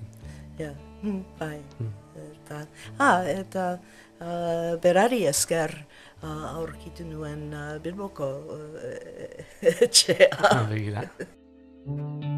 ja, 0.60 0.72
mm, 1.02 1.22
bai. 1.40 1.60
Mm. 1.80 1.94
Eta, 2.26 2.62
ah, 3.00 3.24
eta 3.28 3.66
uh, 4.22 4.80
berari 4.82 5.26
esker 5.26 5.74
uh, 6.22 6.46
aurkitu 6.56 7.06
nuen 7.10 7.54
uh, 7.54 7.80
Bilboko 7.82 8.30
uh, 8.56 8.64
etxea. 9.62 10.30
Ah, 10.40 10.68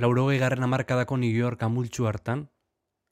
Laurogei 0.00 0.38
garren 0.38 0.64
amarkadako 0.64 1.18
New 1.20 1.34
York 1.36 1.62
amultxu 1.62 2.06
hartan, 2.08 2.46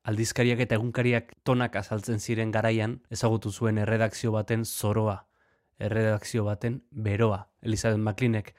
aldizkariak 0.09 0.63
eta 0.65 0.79
egunkariak 0.79 1.35
tonak 1.45 1.75
azaltzen 1.77 2.21
ziren 2.21 2.53
garaian, 2.55 2.95
ezagutu 3.13 3.51
zuen 3.53 3.77
erredakzio 3.83 4.31
baten 4.33 4.65
zoroa, 4.65 5.19
erredakzio 5.79 6.47
baten 6.47 6.79
beroa, 6.91 7.43
Elizabeth 7.61 8.01
McLeanek. 8.01 8.55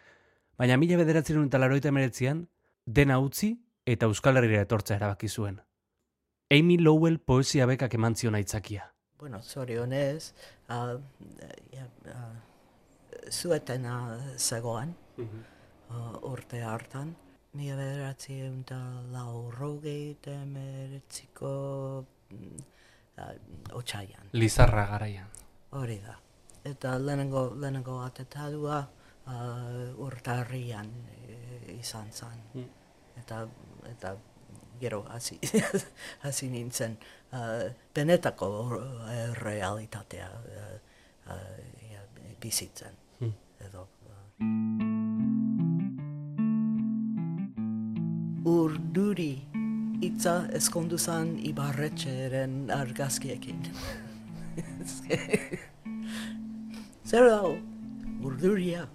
Baina 0.62 0.78
mila 0.78 1.00
bederatzen 1.00 1.42
eta 1.48 1.58
laroita 1.58 1.90
emeretzian, 1.90 2.44
dena 2.86 3.18
utzi 3.20 3.56
eta 3.86 4.06
Euskal 4.06 4.38
Herriera 4.38 4.68
etortzea 4.68 5.00
erabaki 5.00 5.28
zuen. 5.28 5.58
Amy 6.54 6.78
Lowell 6.78 7.18
poesia 7.18 7.66
bekak 7.66 7.96
eman 7.98 8.16
zion 8.16 8.38
aitzakia. 8.38 8.92
Bueno, 9.18 9.42
zorionez, 9.42 10.36
uh, 10.70 11.00
ja, 11.74 11.88
uh, 12.14 12.30
zuetena 13.32 14.20
zegoen 14.38 14.94
uh, 15.18 16.30
urte 16.30 16.62
hartan. 16.62 17.16
Mila 17.58 17.76
bederatzi 17.80 18.36
eta 18.46 18.78
lau 19.10 19.50
rogei 19.50 20.16
emeretziko 20.22 21.52
mm, 22.30 22.60
otxaian. 23.74 24.30
Lizarra 24.34 24.86
garaian. 24.92 25.30
Hori 25.72 25.98
da. 26.04 26.16
Eta 26.64 26.98
lehenengo, 27.00 27.50
lehenengo 27.56 28.02
atetadua 28.04 28.80
uh, 28.84 30.06
urtarrian 30.06 30.92
e, 31.10 31.78
izan 31.80 32.12
zen. 32.12 32.44
Mm. 32.54 32.68
Eta, 33.24 33.42
eta 33.90 34.14
gero 34.80 35.02
hasi, 35.10 35.40
hasi 36.26 36.50
nintzen 36.54 36.98
uh, 37.34 37.66
benetako 37.96 38.52
realitatea 39.42 40.30
uh, 40.30 40.76
uh, 41.34 42.06
bizitzen. 42.40 42.94
Mm. 43.20 43.34
Edo, 43.68 43.88
uh. 44.06 45.69
Urduri 48.48 49.34
hitza 50.00 50.48
eskondu 50.56 50.96
zen 50.98 51.34
ibarretxeren 51.44 52.70
argazkiekin. 52.72 53.60
Zer 57.10 57.28
dago? 57.28 57.58
Urduria. 58.24 58.86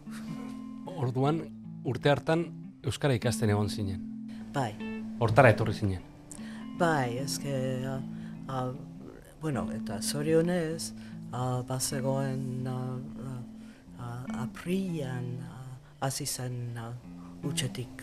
Orduan, 0.95 1.43
urte 1.85 2.11
hartan, 2.13 2.47
Euskara 2.85 3.15
ikasten 3.17 3.51
egon 3.53 3.69
zinen. 3.69 4.01
Bai, 4.55 4.73
Hortara 5.21 5.51
etorri 5.53 5.75
zinen. 5.75 6.01
bai, 6.79 7.19
eske, 7.19 7.53
uh, 7.87 8.01
uh, 8.49 8.75
bueno, 9.41 9.71
eta 9.73 10.01
zorionez, 10.03 10.93
uh, 11.33 11.63
bazegoen 11.69 12.67
uh, 12.67 12.99
uh, 13.21 14.43
aprian 14.43 15.25
uh, 15.41 15.47
hasi 16.01 16.27
zen 16.27 16.77
uh, 16.77 16.93
utxetik 17.47 18.03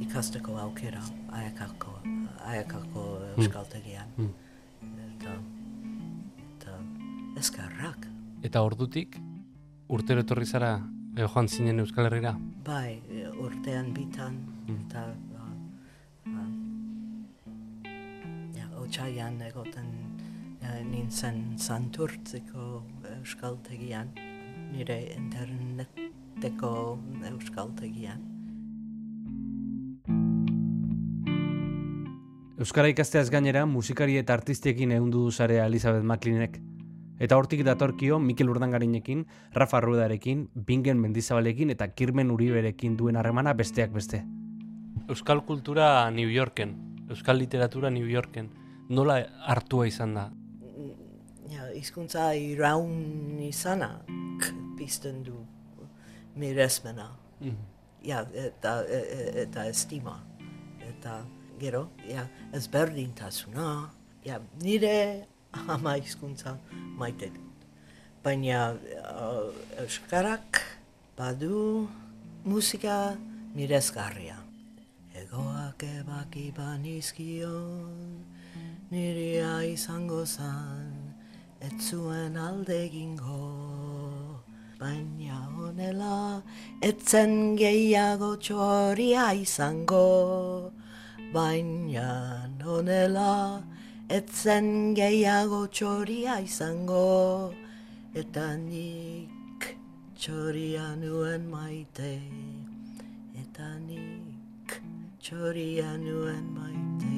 ikasteko 0.00 0.56
aukera 0.58 1.02
aiakako, 1.36 1.98
aiakako 2.46 3.04
euskaltegian. 3.36 4.08
Mm. 4.16 4.30
Eta, 5.06 5.34
eta 6.46 6.78
eskarrak. 7.40 8.06
Eta 8.42 8.62
ordutik, 8.64 9.18
urtero 9.88 10.20
etorri 10.24 10.46
zara, 10.46 10.72
eh, 11.16 11.26
joan 11.26 11.48
zinen 11.48 11.78
Euskal 11.84 12.06
Herrira. 12.08 12.34
Bai, 12.66 13.00
urtean 13.40 13.92
bitan, 13.94 14.40
Mm. 14.66 14.76
eta 14.86 15.02
uh, 15.34 15.40
uh, 16.30 16.50
ja, 18.56 18.66
otxaian 18.78 19.40
egoten 19.42 19.88
uh, 20.62 20.80
nintzen 20.86 21.58
santurtziko 21.58 22.84
euskaltegian, 23.18 24.08
nire 24.72 25.00
interneteko 25.16 26.98
euskaltegian. 27.32 28.29
Euskara 32.60 32.90
ikasteaz 32.92 33.30
gainera, 33.32 33.62
musikari 33.64 34.18
eta 34.20 34.34
artistiekin 34.36 34.90
ehundu 34.92 35.22
du 35.24 35.30
zarea 35.32 35.62
Elizabeth 35.64 36.04
McLeanek. 36.04 36.58
Eta 37.24 37.38
hortik 37.40 37.62
datorkio 37.64 38.18
Mikel 38.20 38.50
Urdangarinekin, 38.52 39.22
Rafa 39.54 39.80
Rudarekin, 39.80 40.42
Bingen 40.66 41.00
Mendizabalekin 41.00 41.72
eta 41.72 41.88
Kirmen 41.96 42.30
Uriberekin 42.34 42.98
duen 42.98 43.16
harremana 43.16 43.54
besteak 43.56 43.94
beste. 43.96 44.20
Euskal 45.08 45.40
kultura 45.48 46.10
New 46.10 46.28
Yorken, 46.28 46.76
Euskal 47.08 47.40
literatura 47.40 47.88
New 47.88 48.04
Yorken, 48.04 48.52
nola 48.90 49.16
hartua 49.48 49.88
izan 49.88 50.14
da? 50.20 50.28
Ja, 51.48 51.72
hizkuntza 51.72 52.34
iraun 52.36 53.40
izanak 53.40 54.52
pizten 54.76 55.24
du 55.24 55.46
miresmena. 56.36 57.08
ja, 58.04 58.26
eta, 58.34 58.82
e- 58.84 59.04
e- 59.16 59.42
eta 59.48 59.66
estima. 59.66 60.20
Eta 60.84 61.22
gero, 61.60 61.88
ja, 62.08 62.24
ezberdintasuna, 62.56 63.90
ja, 64.24 64.40
nire 64.62 65.26
ama 65.52 65.94
hizkuntza 65.98 66.56
maite 66.98 67.30
dut. 67.34 67.64
Baina 68.24 68.72
uh, 68.72 69.50
euskarak 69.82 70.60
badu 71.16 71.88
musika 72.44 73.16
miresgarria. 73.54 74.38
Egoak 75.20 75.82
ebaki 75.84 76.50
banizkion, 76.56 78.24
nirea 78.92 79.60
izango 79.68 80.24
zan, 80.24 81.14
ez 81.60 81.74
zuen 81.90 82.36
alde 82.40 82.84
egingo. 82.86 84.40
Baina 84.80 85.42
honela, 85.58 86.40
etzen 86.80 87.56
gehiago 87.60 88.36
txoria 88.40 89.32
izango. 89.36 90.72
Baina 91.30 92.50
honela, 92.66 93.62
etzen 94.10 94.96
gehiago 94.98 95.60
txoria 95.70 96.40
izango. 96.42 97.54
Eta 98.10 98.56
nik 98.58 99.68
txoria 100.18 100.88
nuen 100.98 101.46
maite. 101.52 102.10
Eta 103.38 103.70
nik 103.86 104.74
txoria 105.22 105.94
nuen 106.02 106.50
maite. 106.58 107.16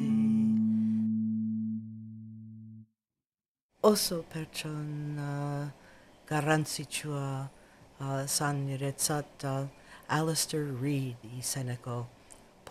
Oso 3.83 4.22
pertsona 4.29 5.72
garrantzitsua 6.29 7.29
uh, 7.48 8.25
zan 8.27 8.66
niretzat 8.66 9.46
uh, 9.48 9.62
Alistair 10.09 10.68
Reed 10.83 11.25
izeneko 11.38 12.05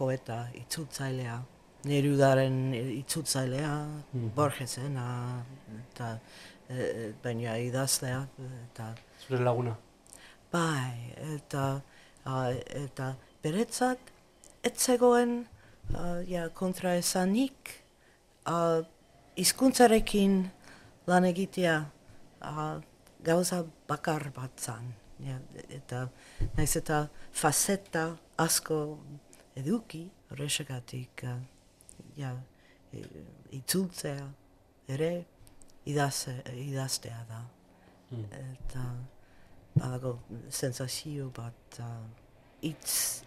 poeta 0.02 0.44
itzultzailea. 0.58 1.38
Nerudaren 1.90 2.58
itzultzailea, 2.74 3.72
Borgesena, 4.36 5.06
eta 5.78 6.12
e, 6.70 7.12
baina 7.24 7.56
idazlea, 7.62 8.20
eta 8.66 8.92
Zure 9.22 9.42
laguna. 9.46 9.76
Bai, 10.52 11.14
eta, 11.38 11.66
uh, 12.26 12.50
eta 12.84 13.14
beretzat, 13.44 14.10
ez 14.68 14.74
zegoen 14.78 15.38
uh, 15.94 16.20
ja, 16.28 16.48
kontra 16.54 16.96
esanik 17.00 17.76
uh, 18.50 18.82
izkuntzarekin 19.40 20.42
lan 21.08 21.30
egitea 21.30 21.78
uh, 22.46 22.82
gauza 23.24 23.64
bakar 23.90 24.30
bat 24.36 24.60
zan. 24.60 24.92
Ja, 25.22 25.38
eta 25.70 26.08
naiz 26.58 26.74
eta 26.80 27.06
faceta 27.32 28.08
asko 28.42 28.98
eduki, 29.56 30.06
horrexegatik 30.32 31.24
uh, 31.28 31.38
ja, 32.18 32.32
e, 32.94 33.04
itzultzea 33.58 34.28
ere 34.92 35.12
idazte, 35.86 36.38
idaztea 36.56 37.26
da. 37.30 37.42
Mm. 38.12 38.26
Eta 38.54 38.86
badago 39.76 40.18
sensazio 40.50 41.30
bat 41.36 41.80
uh, 41.80 42.06
itz 42.62 43.24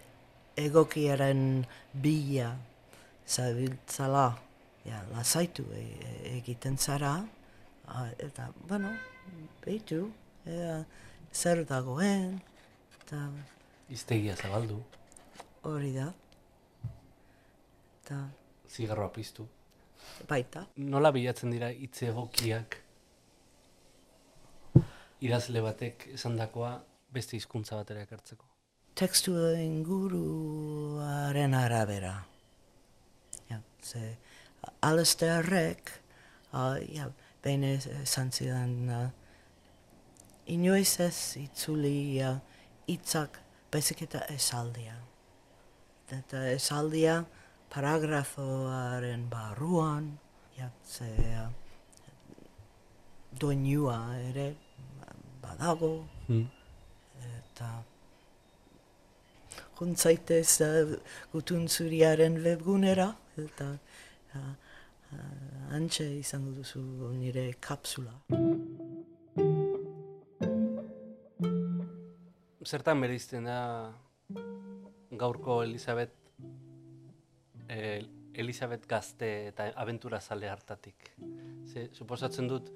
egokiaren 0.57 1.65
bila 1.93 2.51
zabiltzala 3.27 4.27
ja, 4.85 5.01
lasaitu 5.11 5.65
e, 5.73 5.81
e- 5.81 6.37
egiten 6.37 6.77
zara 6.77 7.17
uh, 7.87 8.09
eta, 8.19 8.51
bueno, 8.69 8.93
behitu 9.65 10.11
ea, 10.45 10.83
zer 11.33 11.65
dagoen 11.65 12.39
eta 12.99 13.27
Iztegia 13.89 14.33
zabaldu, 14.35 14.79
hori 15.65 15.91
da 15.95 16.07
eta 18.03 18.23
zigarroa 18.69 19.11
piztu. 19.13 19.47
baita 20.29 20.65
Nola 20.77 21.11
bilatzen 21.11 21.51
dira 21.51 21.69
hitz 21.73 22.03
egokiak 22.09 22.81
idazle 25.25 25.61
batek 25.61 26.09
esandakoa 26.13 26.75
beste 27.15 27.37
hizkuntza 27.37 27.79
batera 27.79 28.03
ekartzeko? 28.05 28.45
tekstua 28.95 29.59
inguruaren 29.59 31.53
arabera. 31.53 32.23
Ja, 33.49 33.59
se 33.81 34.17
Alastairrek, 34.81 35.91
uh, 36.53 36.79
ja, 36.95 37.09
bene 37.43 37.73
esan 38.01 38.31
zidan, 38.31 38.89
uh, 38.89 39.09
inoiz 40.47 40.99
ez 41.03 41.35
itzuli 41.41 42.23
uh, 42.23 42.39
itzak 42.87 43.41
baizik 43.71 44.05
eta 44.07 44.23
esaldia. 44.31 44.95
Eta 46.11 46.43
esaldia 46.51 47.25
paragrafoaren 47.73 49.29
barruan, 49.29 50.11
ja, 50.57 50.69
ze 50.85 51.07
uh, 51.09 51.49
doinua 53.39 54.17
ere 54.29 54.55
badago, 55.41 56.05
Hmm. 56.27 56.47
eta 57.21 57.83
juntzaitez 59.79 60.61
uh, 60.61 60.95
gutun 61.33 61.67
zuriaren 61.67 62.39
webgunera, 62.43 63.11
eta 63.37 63.77
uh, 64.35 64.53
uh, 65.11 65.75
antxe 65.75 66.07
izango 66.19 66.51
duzu 66.51 66.81
nire 67.13 67.53
kapsula. 67.59 68.13
Zertan 72.65 73.01
bereizten 73.01 73.45
da 73.45 73.59
gaurko 75.17 75.61
Elizabeth 75.63 76.13
eh, 77.69 78.03
Elizabeth 78.35 78.87
gazte 78.87 79.29
eta 79.49 79.69
abentura 79.79 80.19
zale 80.19 80.49
hartatik. 80.49 81.11
Ze, 81.71 81.87
suposatzen 81.93 82.49
dut 82.51 82.71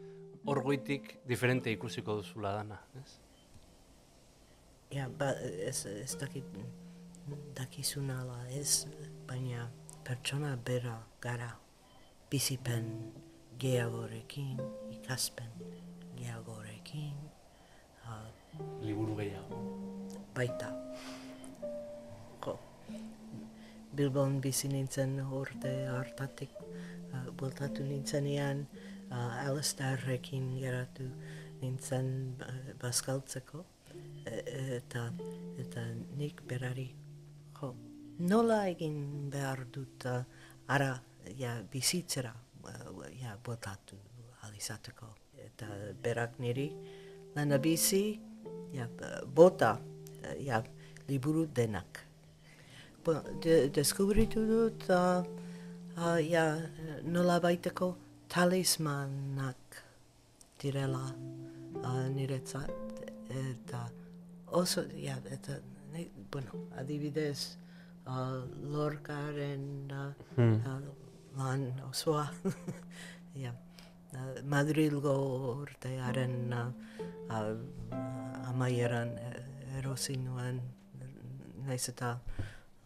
hor 0.47 0.61
goitik 0.63 1.17
diferente 1.27 1.71
ikusiko 1.71 2.15
duzula 2.21 2.53
dana, 2.55 2.79
ez? 3.01 3.19
Ja, 4.95 5.09
ba, 5.09 5.33
ez, 5.67 5.83
ez 5.85 6.15
dakit 6.17 6.45
dakizun 7.57 8.09
ala 8.09 8.39
ez, 8.55 8.87
baina 9.27 9.67
pertsona 10.07 10.55
bera 10.65 10.95
gara 11.21 11.51
bizipen 12.31 12.87
geagorekin, 13.59 14.57
ikaspen 14.95 15.51
geagorekin, 16.17 17.17
uh, 18.07 18.25
Liburu 18.81 19.15
gehiago. 19.19 19.59
baita. 20.35 20.88
Bilbon 23.95 24.39
bizi 24.41 24.69
nintzen 24.69 25.17
urte 25.33 25.71
hartatik, 25.89 26.53
uh, 27.09 27.25
bueltatu 27.37 27.83
nintzenean, 27.83 28.65
uh, 29.09 29.47
Alistairrekin 29.47 30.51
geratu 30.61 31.07
nintzen 31.61 32.11
uh, 32.45 32.57
bazkaltzeko, 32.81 33.63
e- 34.29 34.43
eta, 34.77 35.07
eta 35.63 35.85
nik 36.19 36.43
berari, 36.47 36.89
jo, 37.59 37.73
nola 38.19 38.61
egin 38.69 39.29
behar 39.33 39.65
dut 39.73 40.05
uh, 40.05 40.21
ara 40.67 40.91
ja, 41.37 41.57
bizitzera 41.71 42.33
uh, 42.33 43.05
ja, 43.19 43.37
bueltatu 43.45 43.97
alizateko. 44.47 45.15
Eta 45.39 45.67
berak 46.03 46.37
niri, 46.39 46.69
lana 47.35 47.57
bizi, 47.57 48.19
ja, 48.75 48.85
bota, 49.25 49.77
ja, 50.43 50.61
liburu 51.07 51.47
denak. 51.47 52.08
De, 53.41 53.69
deskubritu 53.73 54.43
dut, 54.47 54.89
uh, 54.89 55.23
uh, 55.97 56.17
ja, 56.19 56.57
nola 57.03 57.39
baiteko 57.39 57.93
talismanak 58.29 59.79
direla 60.61 61.05
uh, 61.83 62.07
niretzat, 62.13 62.71
eta 63.29 63.85
oso, 64.51 64.83
ja, 64.99 65.15
eta, 65.31 65.57
ne, 65.93 66.07
bueno, 66.31 66.67
adibidez, 66.77 67.57
uh, 68.05 68.43
lorkaren 68.73 69.91
uh, 69.91 70.13
Hmm. 70.35 70.53
uh, 70.65 70.81
lan 71.37 71.81
osoa, 71.89 72.27
ja, 73.43 73.53
uh, 74.13 74.43
Madrilgo 74.43 75.15
urtearen 75.61 76.53
uh, 76.53 76.67
uh, 77.29 78.49
amaieran 78.49 79.15
eh, 79.21 79.43
erosi 79.79 80.17
nuen, 80.17 80.61
naiz 81.67 81.83
eta 81.91 82.15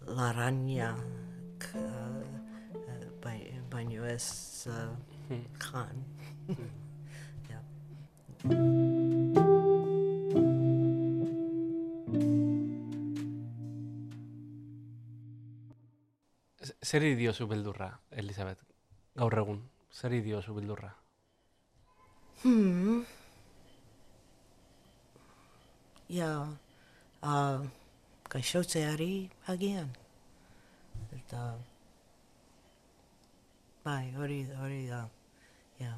larainak, 0.08 1.68
uh, 1.76 2.22
uh, 2.76 3.06
bai- 3.22 3.62
baino 3.70 4.06
ez 4.06 4.68
uh, 4.68 4.90
Hmm. 5.30 5.46
kan. 5.58 6.04
ja. 7.50 7.60
Z- 16.64 16.76
Zer 16.82 17.04
diozu 17.18 17.48
beldurra, 17.48 17.90
Elizabeth? 18.12 18.62
Gaur 19.20 19.36
egun, 19.42 19.60
zer 19.94 20.16
diozu 20.26 20.54
beldurra? 20.58 20.92
Hmm. 22.44 23.04
Ja, 26.14 26.30
uh, 27.24 27.66
gaixotzeari 28.34 29.30
agian. 29.54 29.90
Eta, 31.14 31.42
bai, 33.86 34.10
hori, 34.18 34.40
hori 34.58 34.88
da, 34.90 35.04
ja, 35.78 35.94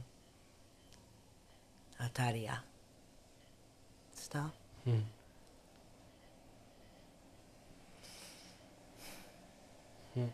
ataria. 2.08 2.62
Ezta? 4.14 4.50
Hmm. 4.84 5.04
Hmm. 10.16 10.32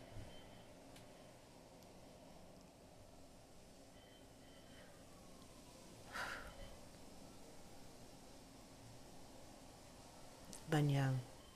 Baina 10.72 11.12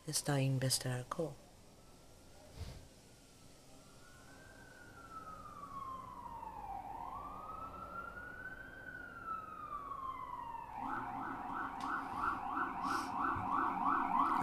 ez 0.07 0.23
da 0.23 0.37
inbesterako. 0.37 1.31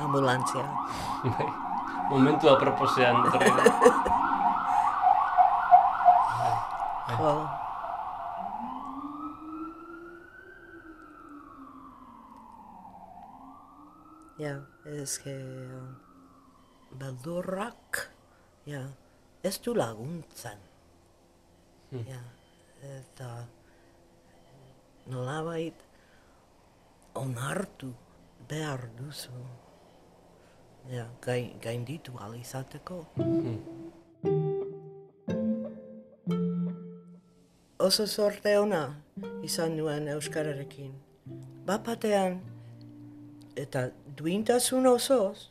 Ambulantzia. 0.03 0.65
Bai. 1.23 1.49
Momentu 2.11 2.49
aproposean. 2.49 3.27
etorri 3.27 3.51
da. 3.57 3.65
Jo. 7.19 7.33
Ja, 14.39 14.72
uh, 14.87 15.83
beldurrak, 16.99 18.11
ja, 18.67 18.83
ez 19.43 19.59
du 19.65 19.75
laguntzen. 19.77 20.59
Hmm. 21.91 22.07
Ja, 22.09 22.23
eta 22.99 23.31
nolabait 25.07 25.85
onartu 27.15 27.93
behar 28.49 28.89
duzu. 28.99 29.45
Ja, 30.91 31.07
gain, 31.23 31.61
gainditu 31.63 32.17
alizateko. 32.19 33.05
Hmm. 33.17 33.83
oso 37.83 38.07
sorte 38.07 38.59
ona 38.59 38.95
izan 39.43 39.75
nuen 39.77 40.07
Euskararekin. 40.09 40.93
Bapatean, 41.67 42.39
eta 43.57 43.89
duintasun 44.19 44.87
osoz, 44.87 45.49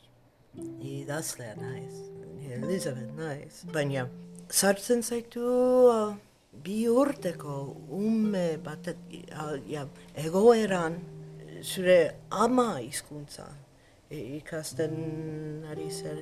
idazlea 0.82 1.56
naiz, 1.56 1.94
Elizabeth 2.52 3.14
naiz, 3.18 3.62
baina 3.74 4.08
sartzen 4.52 5.02
zaitu 5.04 5.42
uh, 5.88 6.14
bi 6.64 6.84
urteko 6.92 7.76
ume 7.96 8.58
batet, 8.64 8.98
uh, 9.32 9.56
ja, 9.72 9.86
egoeran 10.16 10.98
zure 11.64 12.00
ama 12.30 12.80
hizkuntza 12.82 13.46
i- 14.12 14.38
ikasten 14.42 15.64
ari 15.72 15.88
zer, 15.92 16.20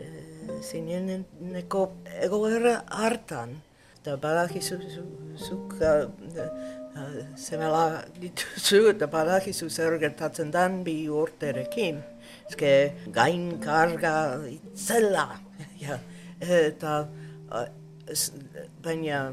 zineneko 0.62 1.88
egoera 2.22 2.84
hartan. 2.88 3.58
Eta 4.00 4.16
badakizu 4.18 4.78
zu- 4.94 5.08
zuk 5.48 5.74
uh, 5.82 6.06
uh, 6.08 6.46
zemela 7.38 8.04
dituzu 8.22 8.90
eta 8.94 9.08
badakizu 9.12 9.70
zer 9.70 9.98
gertatzen 10.02 10.52
dan 10.52 10.84
bi 10.84 10.98
urterekin. 11.10 12.02
Ezke 12.50 12.74
gain 13.16 13.60
karga 13.62 14.16
itzela. 14.50 15.28
ja. 15.86 16.00
Eta 16.40 16.98
baina 18.84 19.30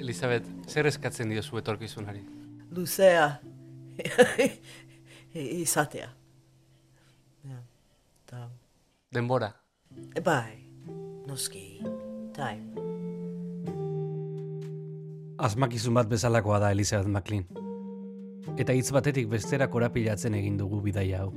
Elizabeth, 0.00 0.46
zer 0.66 0.88
eskatzen 0.88 1.28
diozu 1.28 1.60
etorkizunari? 1.60 2.24
luzea 2.70 3.40
izatea. 5.34 6.08
Ja. 7.42 7.62
Eta, 8.24 8.50
Denbora. 9.12 9.52
bai, 10.24 10.64
noski, 11.26 11.80
type. 12.32 12.89
Asmakizun 15.40 15.94
bat 15.96 16.08
bezalakoa 16.08 16.58
da 16.60 16.70
Elizabeth 16.74 17.08
McLean. 17.08 17.46
Eta 18.60 18.74
hitz 18.76 18.90
batetik 18.92 19.28
bestera 19.32 19.70
korapilatzen 19.72 20.34
egin 20.36 20.58
dugu 20.60 20.82
bidaia 20.84 21.22
hau. 21.24 21.30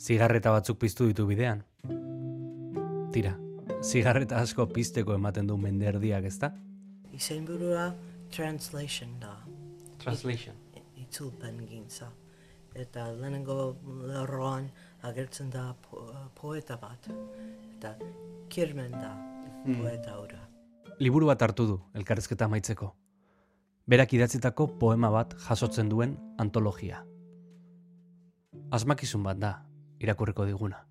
Zigarreta 0.00 0.50
batzuk 0.50 0.80
piztu 0.82 1.06
ditu 1.06 1.26
bidean. 1.28 1.62
Tira, 3.14 3.36
zigarreta 3.84 4.40
asko 4.42 4.66
pizteko 4.74 5.14
ematen 5.14 5.46
du 5.46 5.58
menderdiak 5.60 6.26
ezta? 6.26 6.50
Izenburua 7.14 7.92
translation 8.34 9.14
da. 9.22 9.36
Translation. 10.02 10.58
Itzulpen 10.98 11.62
gintza. 11.70 12.10
Eta 12.74 13.06
lehenengo 13.12 13.76
lerroan 14.10 14.70
agertzen 15.06 15.50
da 15.54 15.68
po 15.86 16.08
poeta 16.34 16.78
bat. 16.82 17.10
Eta 17.76 17.94
kirmen 18.50 18.98
da 18.98 19.14
poeta 19.76 20.18
ura. 20.18 20.49
Liburu 21.00 21.30
bat 21.30 21.40
hartu 21.42 21.64
du, 21.66 21.76
elkarrezketa 21.96 22.44
amaitzeko. 22.44 22.90
Berak 23.88 24.12
idatzitako 24.12 24.66
poema 24.80 25.08
bat 25.10 25.32
jasotzen 25.46 25.88
duen 25.88 26.12
antologia. 26.38 27.00
Asmakizun 28.70 29.24
bat 29.24 29.40
da, 29.40 29.54
irakurriko 29.98 30.44
diguna. 30.46 30.82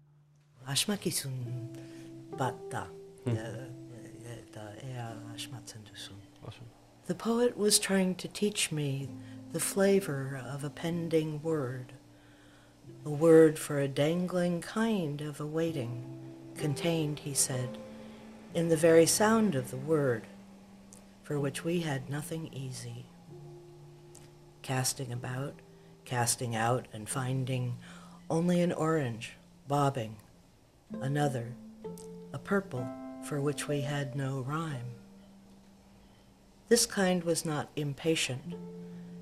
Asmakizun 0.65 1.35
bat 2.39 2.57
da. 2.71 2.87
Eh, 3.29 3.67
Eta 4.33 4.65
ea 4.85 5.07
asmatzen 5.35 5.85
duzun. 5.85 6.17
Oso. 6.47 6.65
The 7.05 7.15
poet 7.15 7.57
was 7.57 7.77
trying 7.79 8.15
to 8.15 8.27
teach 8.27 8.71
me 8.71 9.09
the 9.53 9.59
flavor 9.59 10.41
of 10.53 10.63
a 10.63 10.69
pending 10.69 11.41
word, 11.43 11.93
a 13.05 13.09
word 13.09 13.59
for 13.59 13.79
a 13.79 13.87
dangling 13.87 14.61
kind 14.61 15.21
of 15.21 15.39
awaiting, 15.39 16.03
contained, 16.55 17.19
he 17.19 17.33
said, 17.33 17.77
in 18.53 18.69
the 18.69 18.77
very 18.77 19.05
sound 19.05 19.55
of 19.55 19.69
the 19.69 19.77
word, 19.77 20.23
for 21.21 21.39
which 21.39 21.63
we 21.63 21.81
had 21.81 22.09
nothing 22.09 22.49
easy. 22.51 23.05
Casting 24.61 25.13
about, 25.13 25.53
casting 26.05 26.55
out, 26.55 26.87
and 26.91 27.07
finding 27.07 27.77
only 28.29 28.61
an 28.61 28.71
orange, 28.71 29.33
bobbing, 29.67 30.15
another, 30.99 31.53
a 32.33 32.39
purple, 32.39 32.87
for 33.23 33.39
which 33.39 33.67
we 33.67 33.81
had 33.81 34.15
no 34.15 34.39
rhyme. 34.41 34.95
This 36.69 36.85
kind 36.85 37.23
was 37.23 37.45
not 37.45 37.69
impatient, 37.75 38.55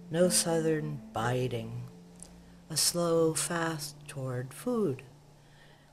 no 0.10 0.30
southern 0.30 1.02
biding, 1.12 1.84
a 2.70 2.78
slow 2.78 3.34
fast 3.34 3.96
toward 4.08 4.54
food, 4.54 5.04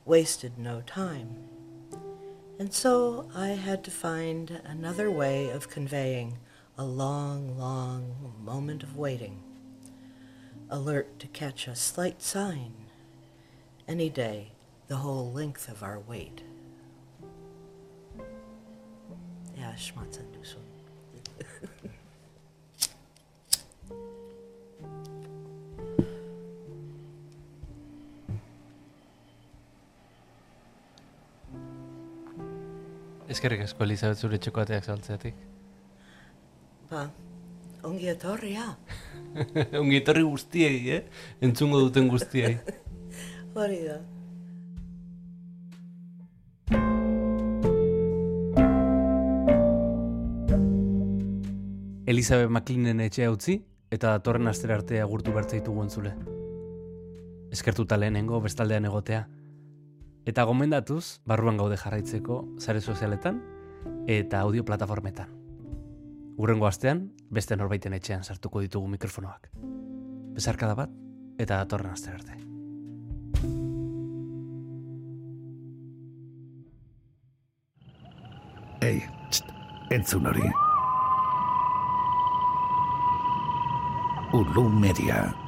wasted 0.04 0.58
no 0.58 0.80
time. 0.82 1.48
And 2.58 2.72
so 2.72 3.28
I 3.34 3.48
had 3.48 3.82
to 3.84 3.90
find 3.90 4.60
another 4.64 5.10
way 5.10 5.50
of 5.50 5.68
conveying 5.68 6.38
a 6.78 6.84
long, 6.84 7.58
long 7.58 8.34
moment 8.40 8.82
of 8.82 8.96
waiting, 8.96 9.42
alert 10.70 11.18
to 11.18 11.26
catch 11.26 11.66
a 11.66 11.74
slight 11.74 12.22
sign, 12.22 12.72
any 13.88 14.08
day, 14.08 14.52
the 14.86 14.96
whole 14.96 15.32
length 15.32 15.68
of 15.68 15.82
our 15.82 15.98
wait. 15.98 16.42
Du 19.56 20.44
so. 20.44 20.63
Eskerrik 33.28 33.62
asko 33.64 33.87
Elizabeth 33.87 34.20
zure 34.20 34.38
txeko 34.38 34.60
ateak 34.60 34.84
saltzeatik. 34.84 35.37
Ba, 36.90 37.06
ongi 37.88 38.10
etorria. 38.12 38.66
Ongi 39.80 39.96
etorri 40.02 40.24
guztiei, 40.28 40.80
eh? 40.92 41.04
Entzungo 41.40 41.80
duten 41.87 42.10
guztiei. 42.12 42.58
Hori 43.56 43.80
da. 43.87 44.00
Elizabeth 52.04 52.50
McLeanen 52.50 53.00
etxea 53.06 53.30
utzi 53.32 53.56
eta 53.94 54.10
datorren 54.18 54.50
astera 54.50 54.76
arte 54.76 55.00
agurtu 55.00 55.32
bertzaitu 55.32 55.72
entzule. 55.80 56.12
Eskertuta 57.54 57.96
lehenengo 57.96 58.42
bestaldean 58.44 58.84
egotea. 58.90 59.24
Eta 60.24 60.46
gomendatuz, 60.48 61.20
barruan 61.28 61.58
gaude 61.60 61.76
jarraitzeko 61.76 62.38
sare 62.58 62.80
sozialetan 62.80 63.42
eta 64.08 64.40
audio 64.40 64.64
plataformetan. 64.64 65.28
Urrengo 66.40 66.66
astean, 66.66 67.10
beste 67.30 67.56
norbaiten 67.60 67.92
etxean 67.92 68.24
sartuko 68.24 68.62
ditugu 68.64 68.88
mikrofonoak. 68.96 69.50
Bezarkada 70.34 70.74
bat 70.74 70.90
eta 71.38 71.60
datorren 71.60 71.92
astera 71.92 72.16
arte. 72.16 72.40
Ei, 78.80 78.98
txt, 79.30 79.54
entzun 79.92 80.26
hori. 80.32 80.50
Ulu 84.34 84.68
Media. 84.72 85.43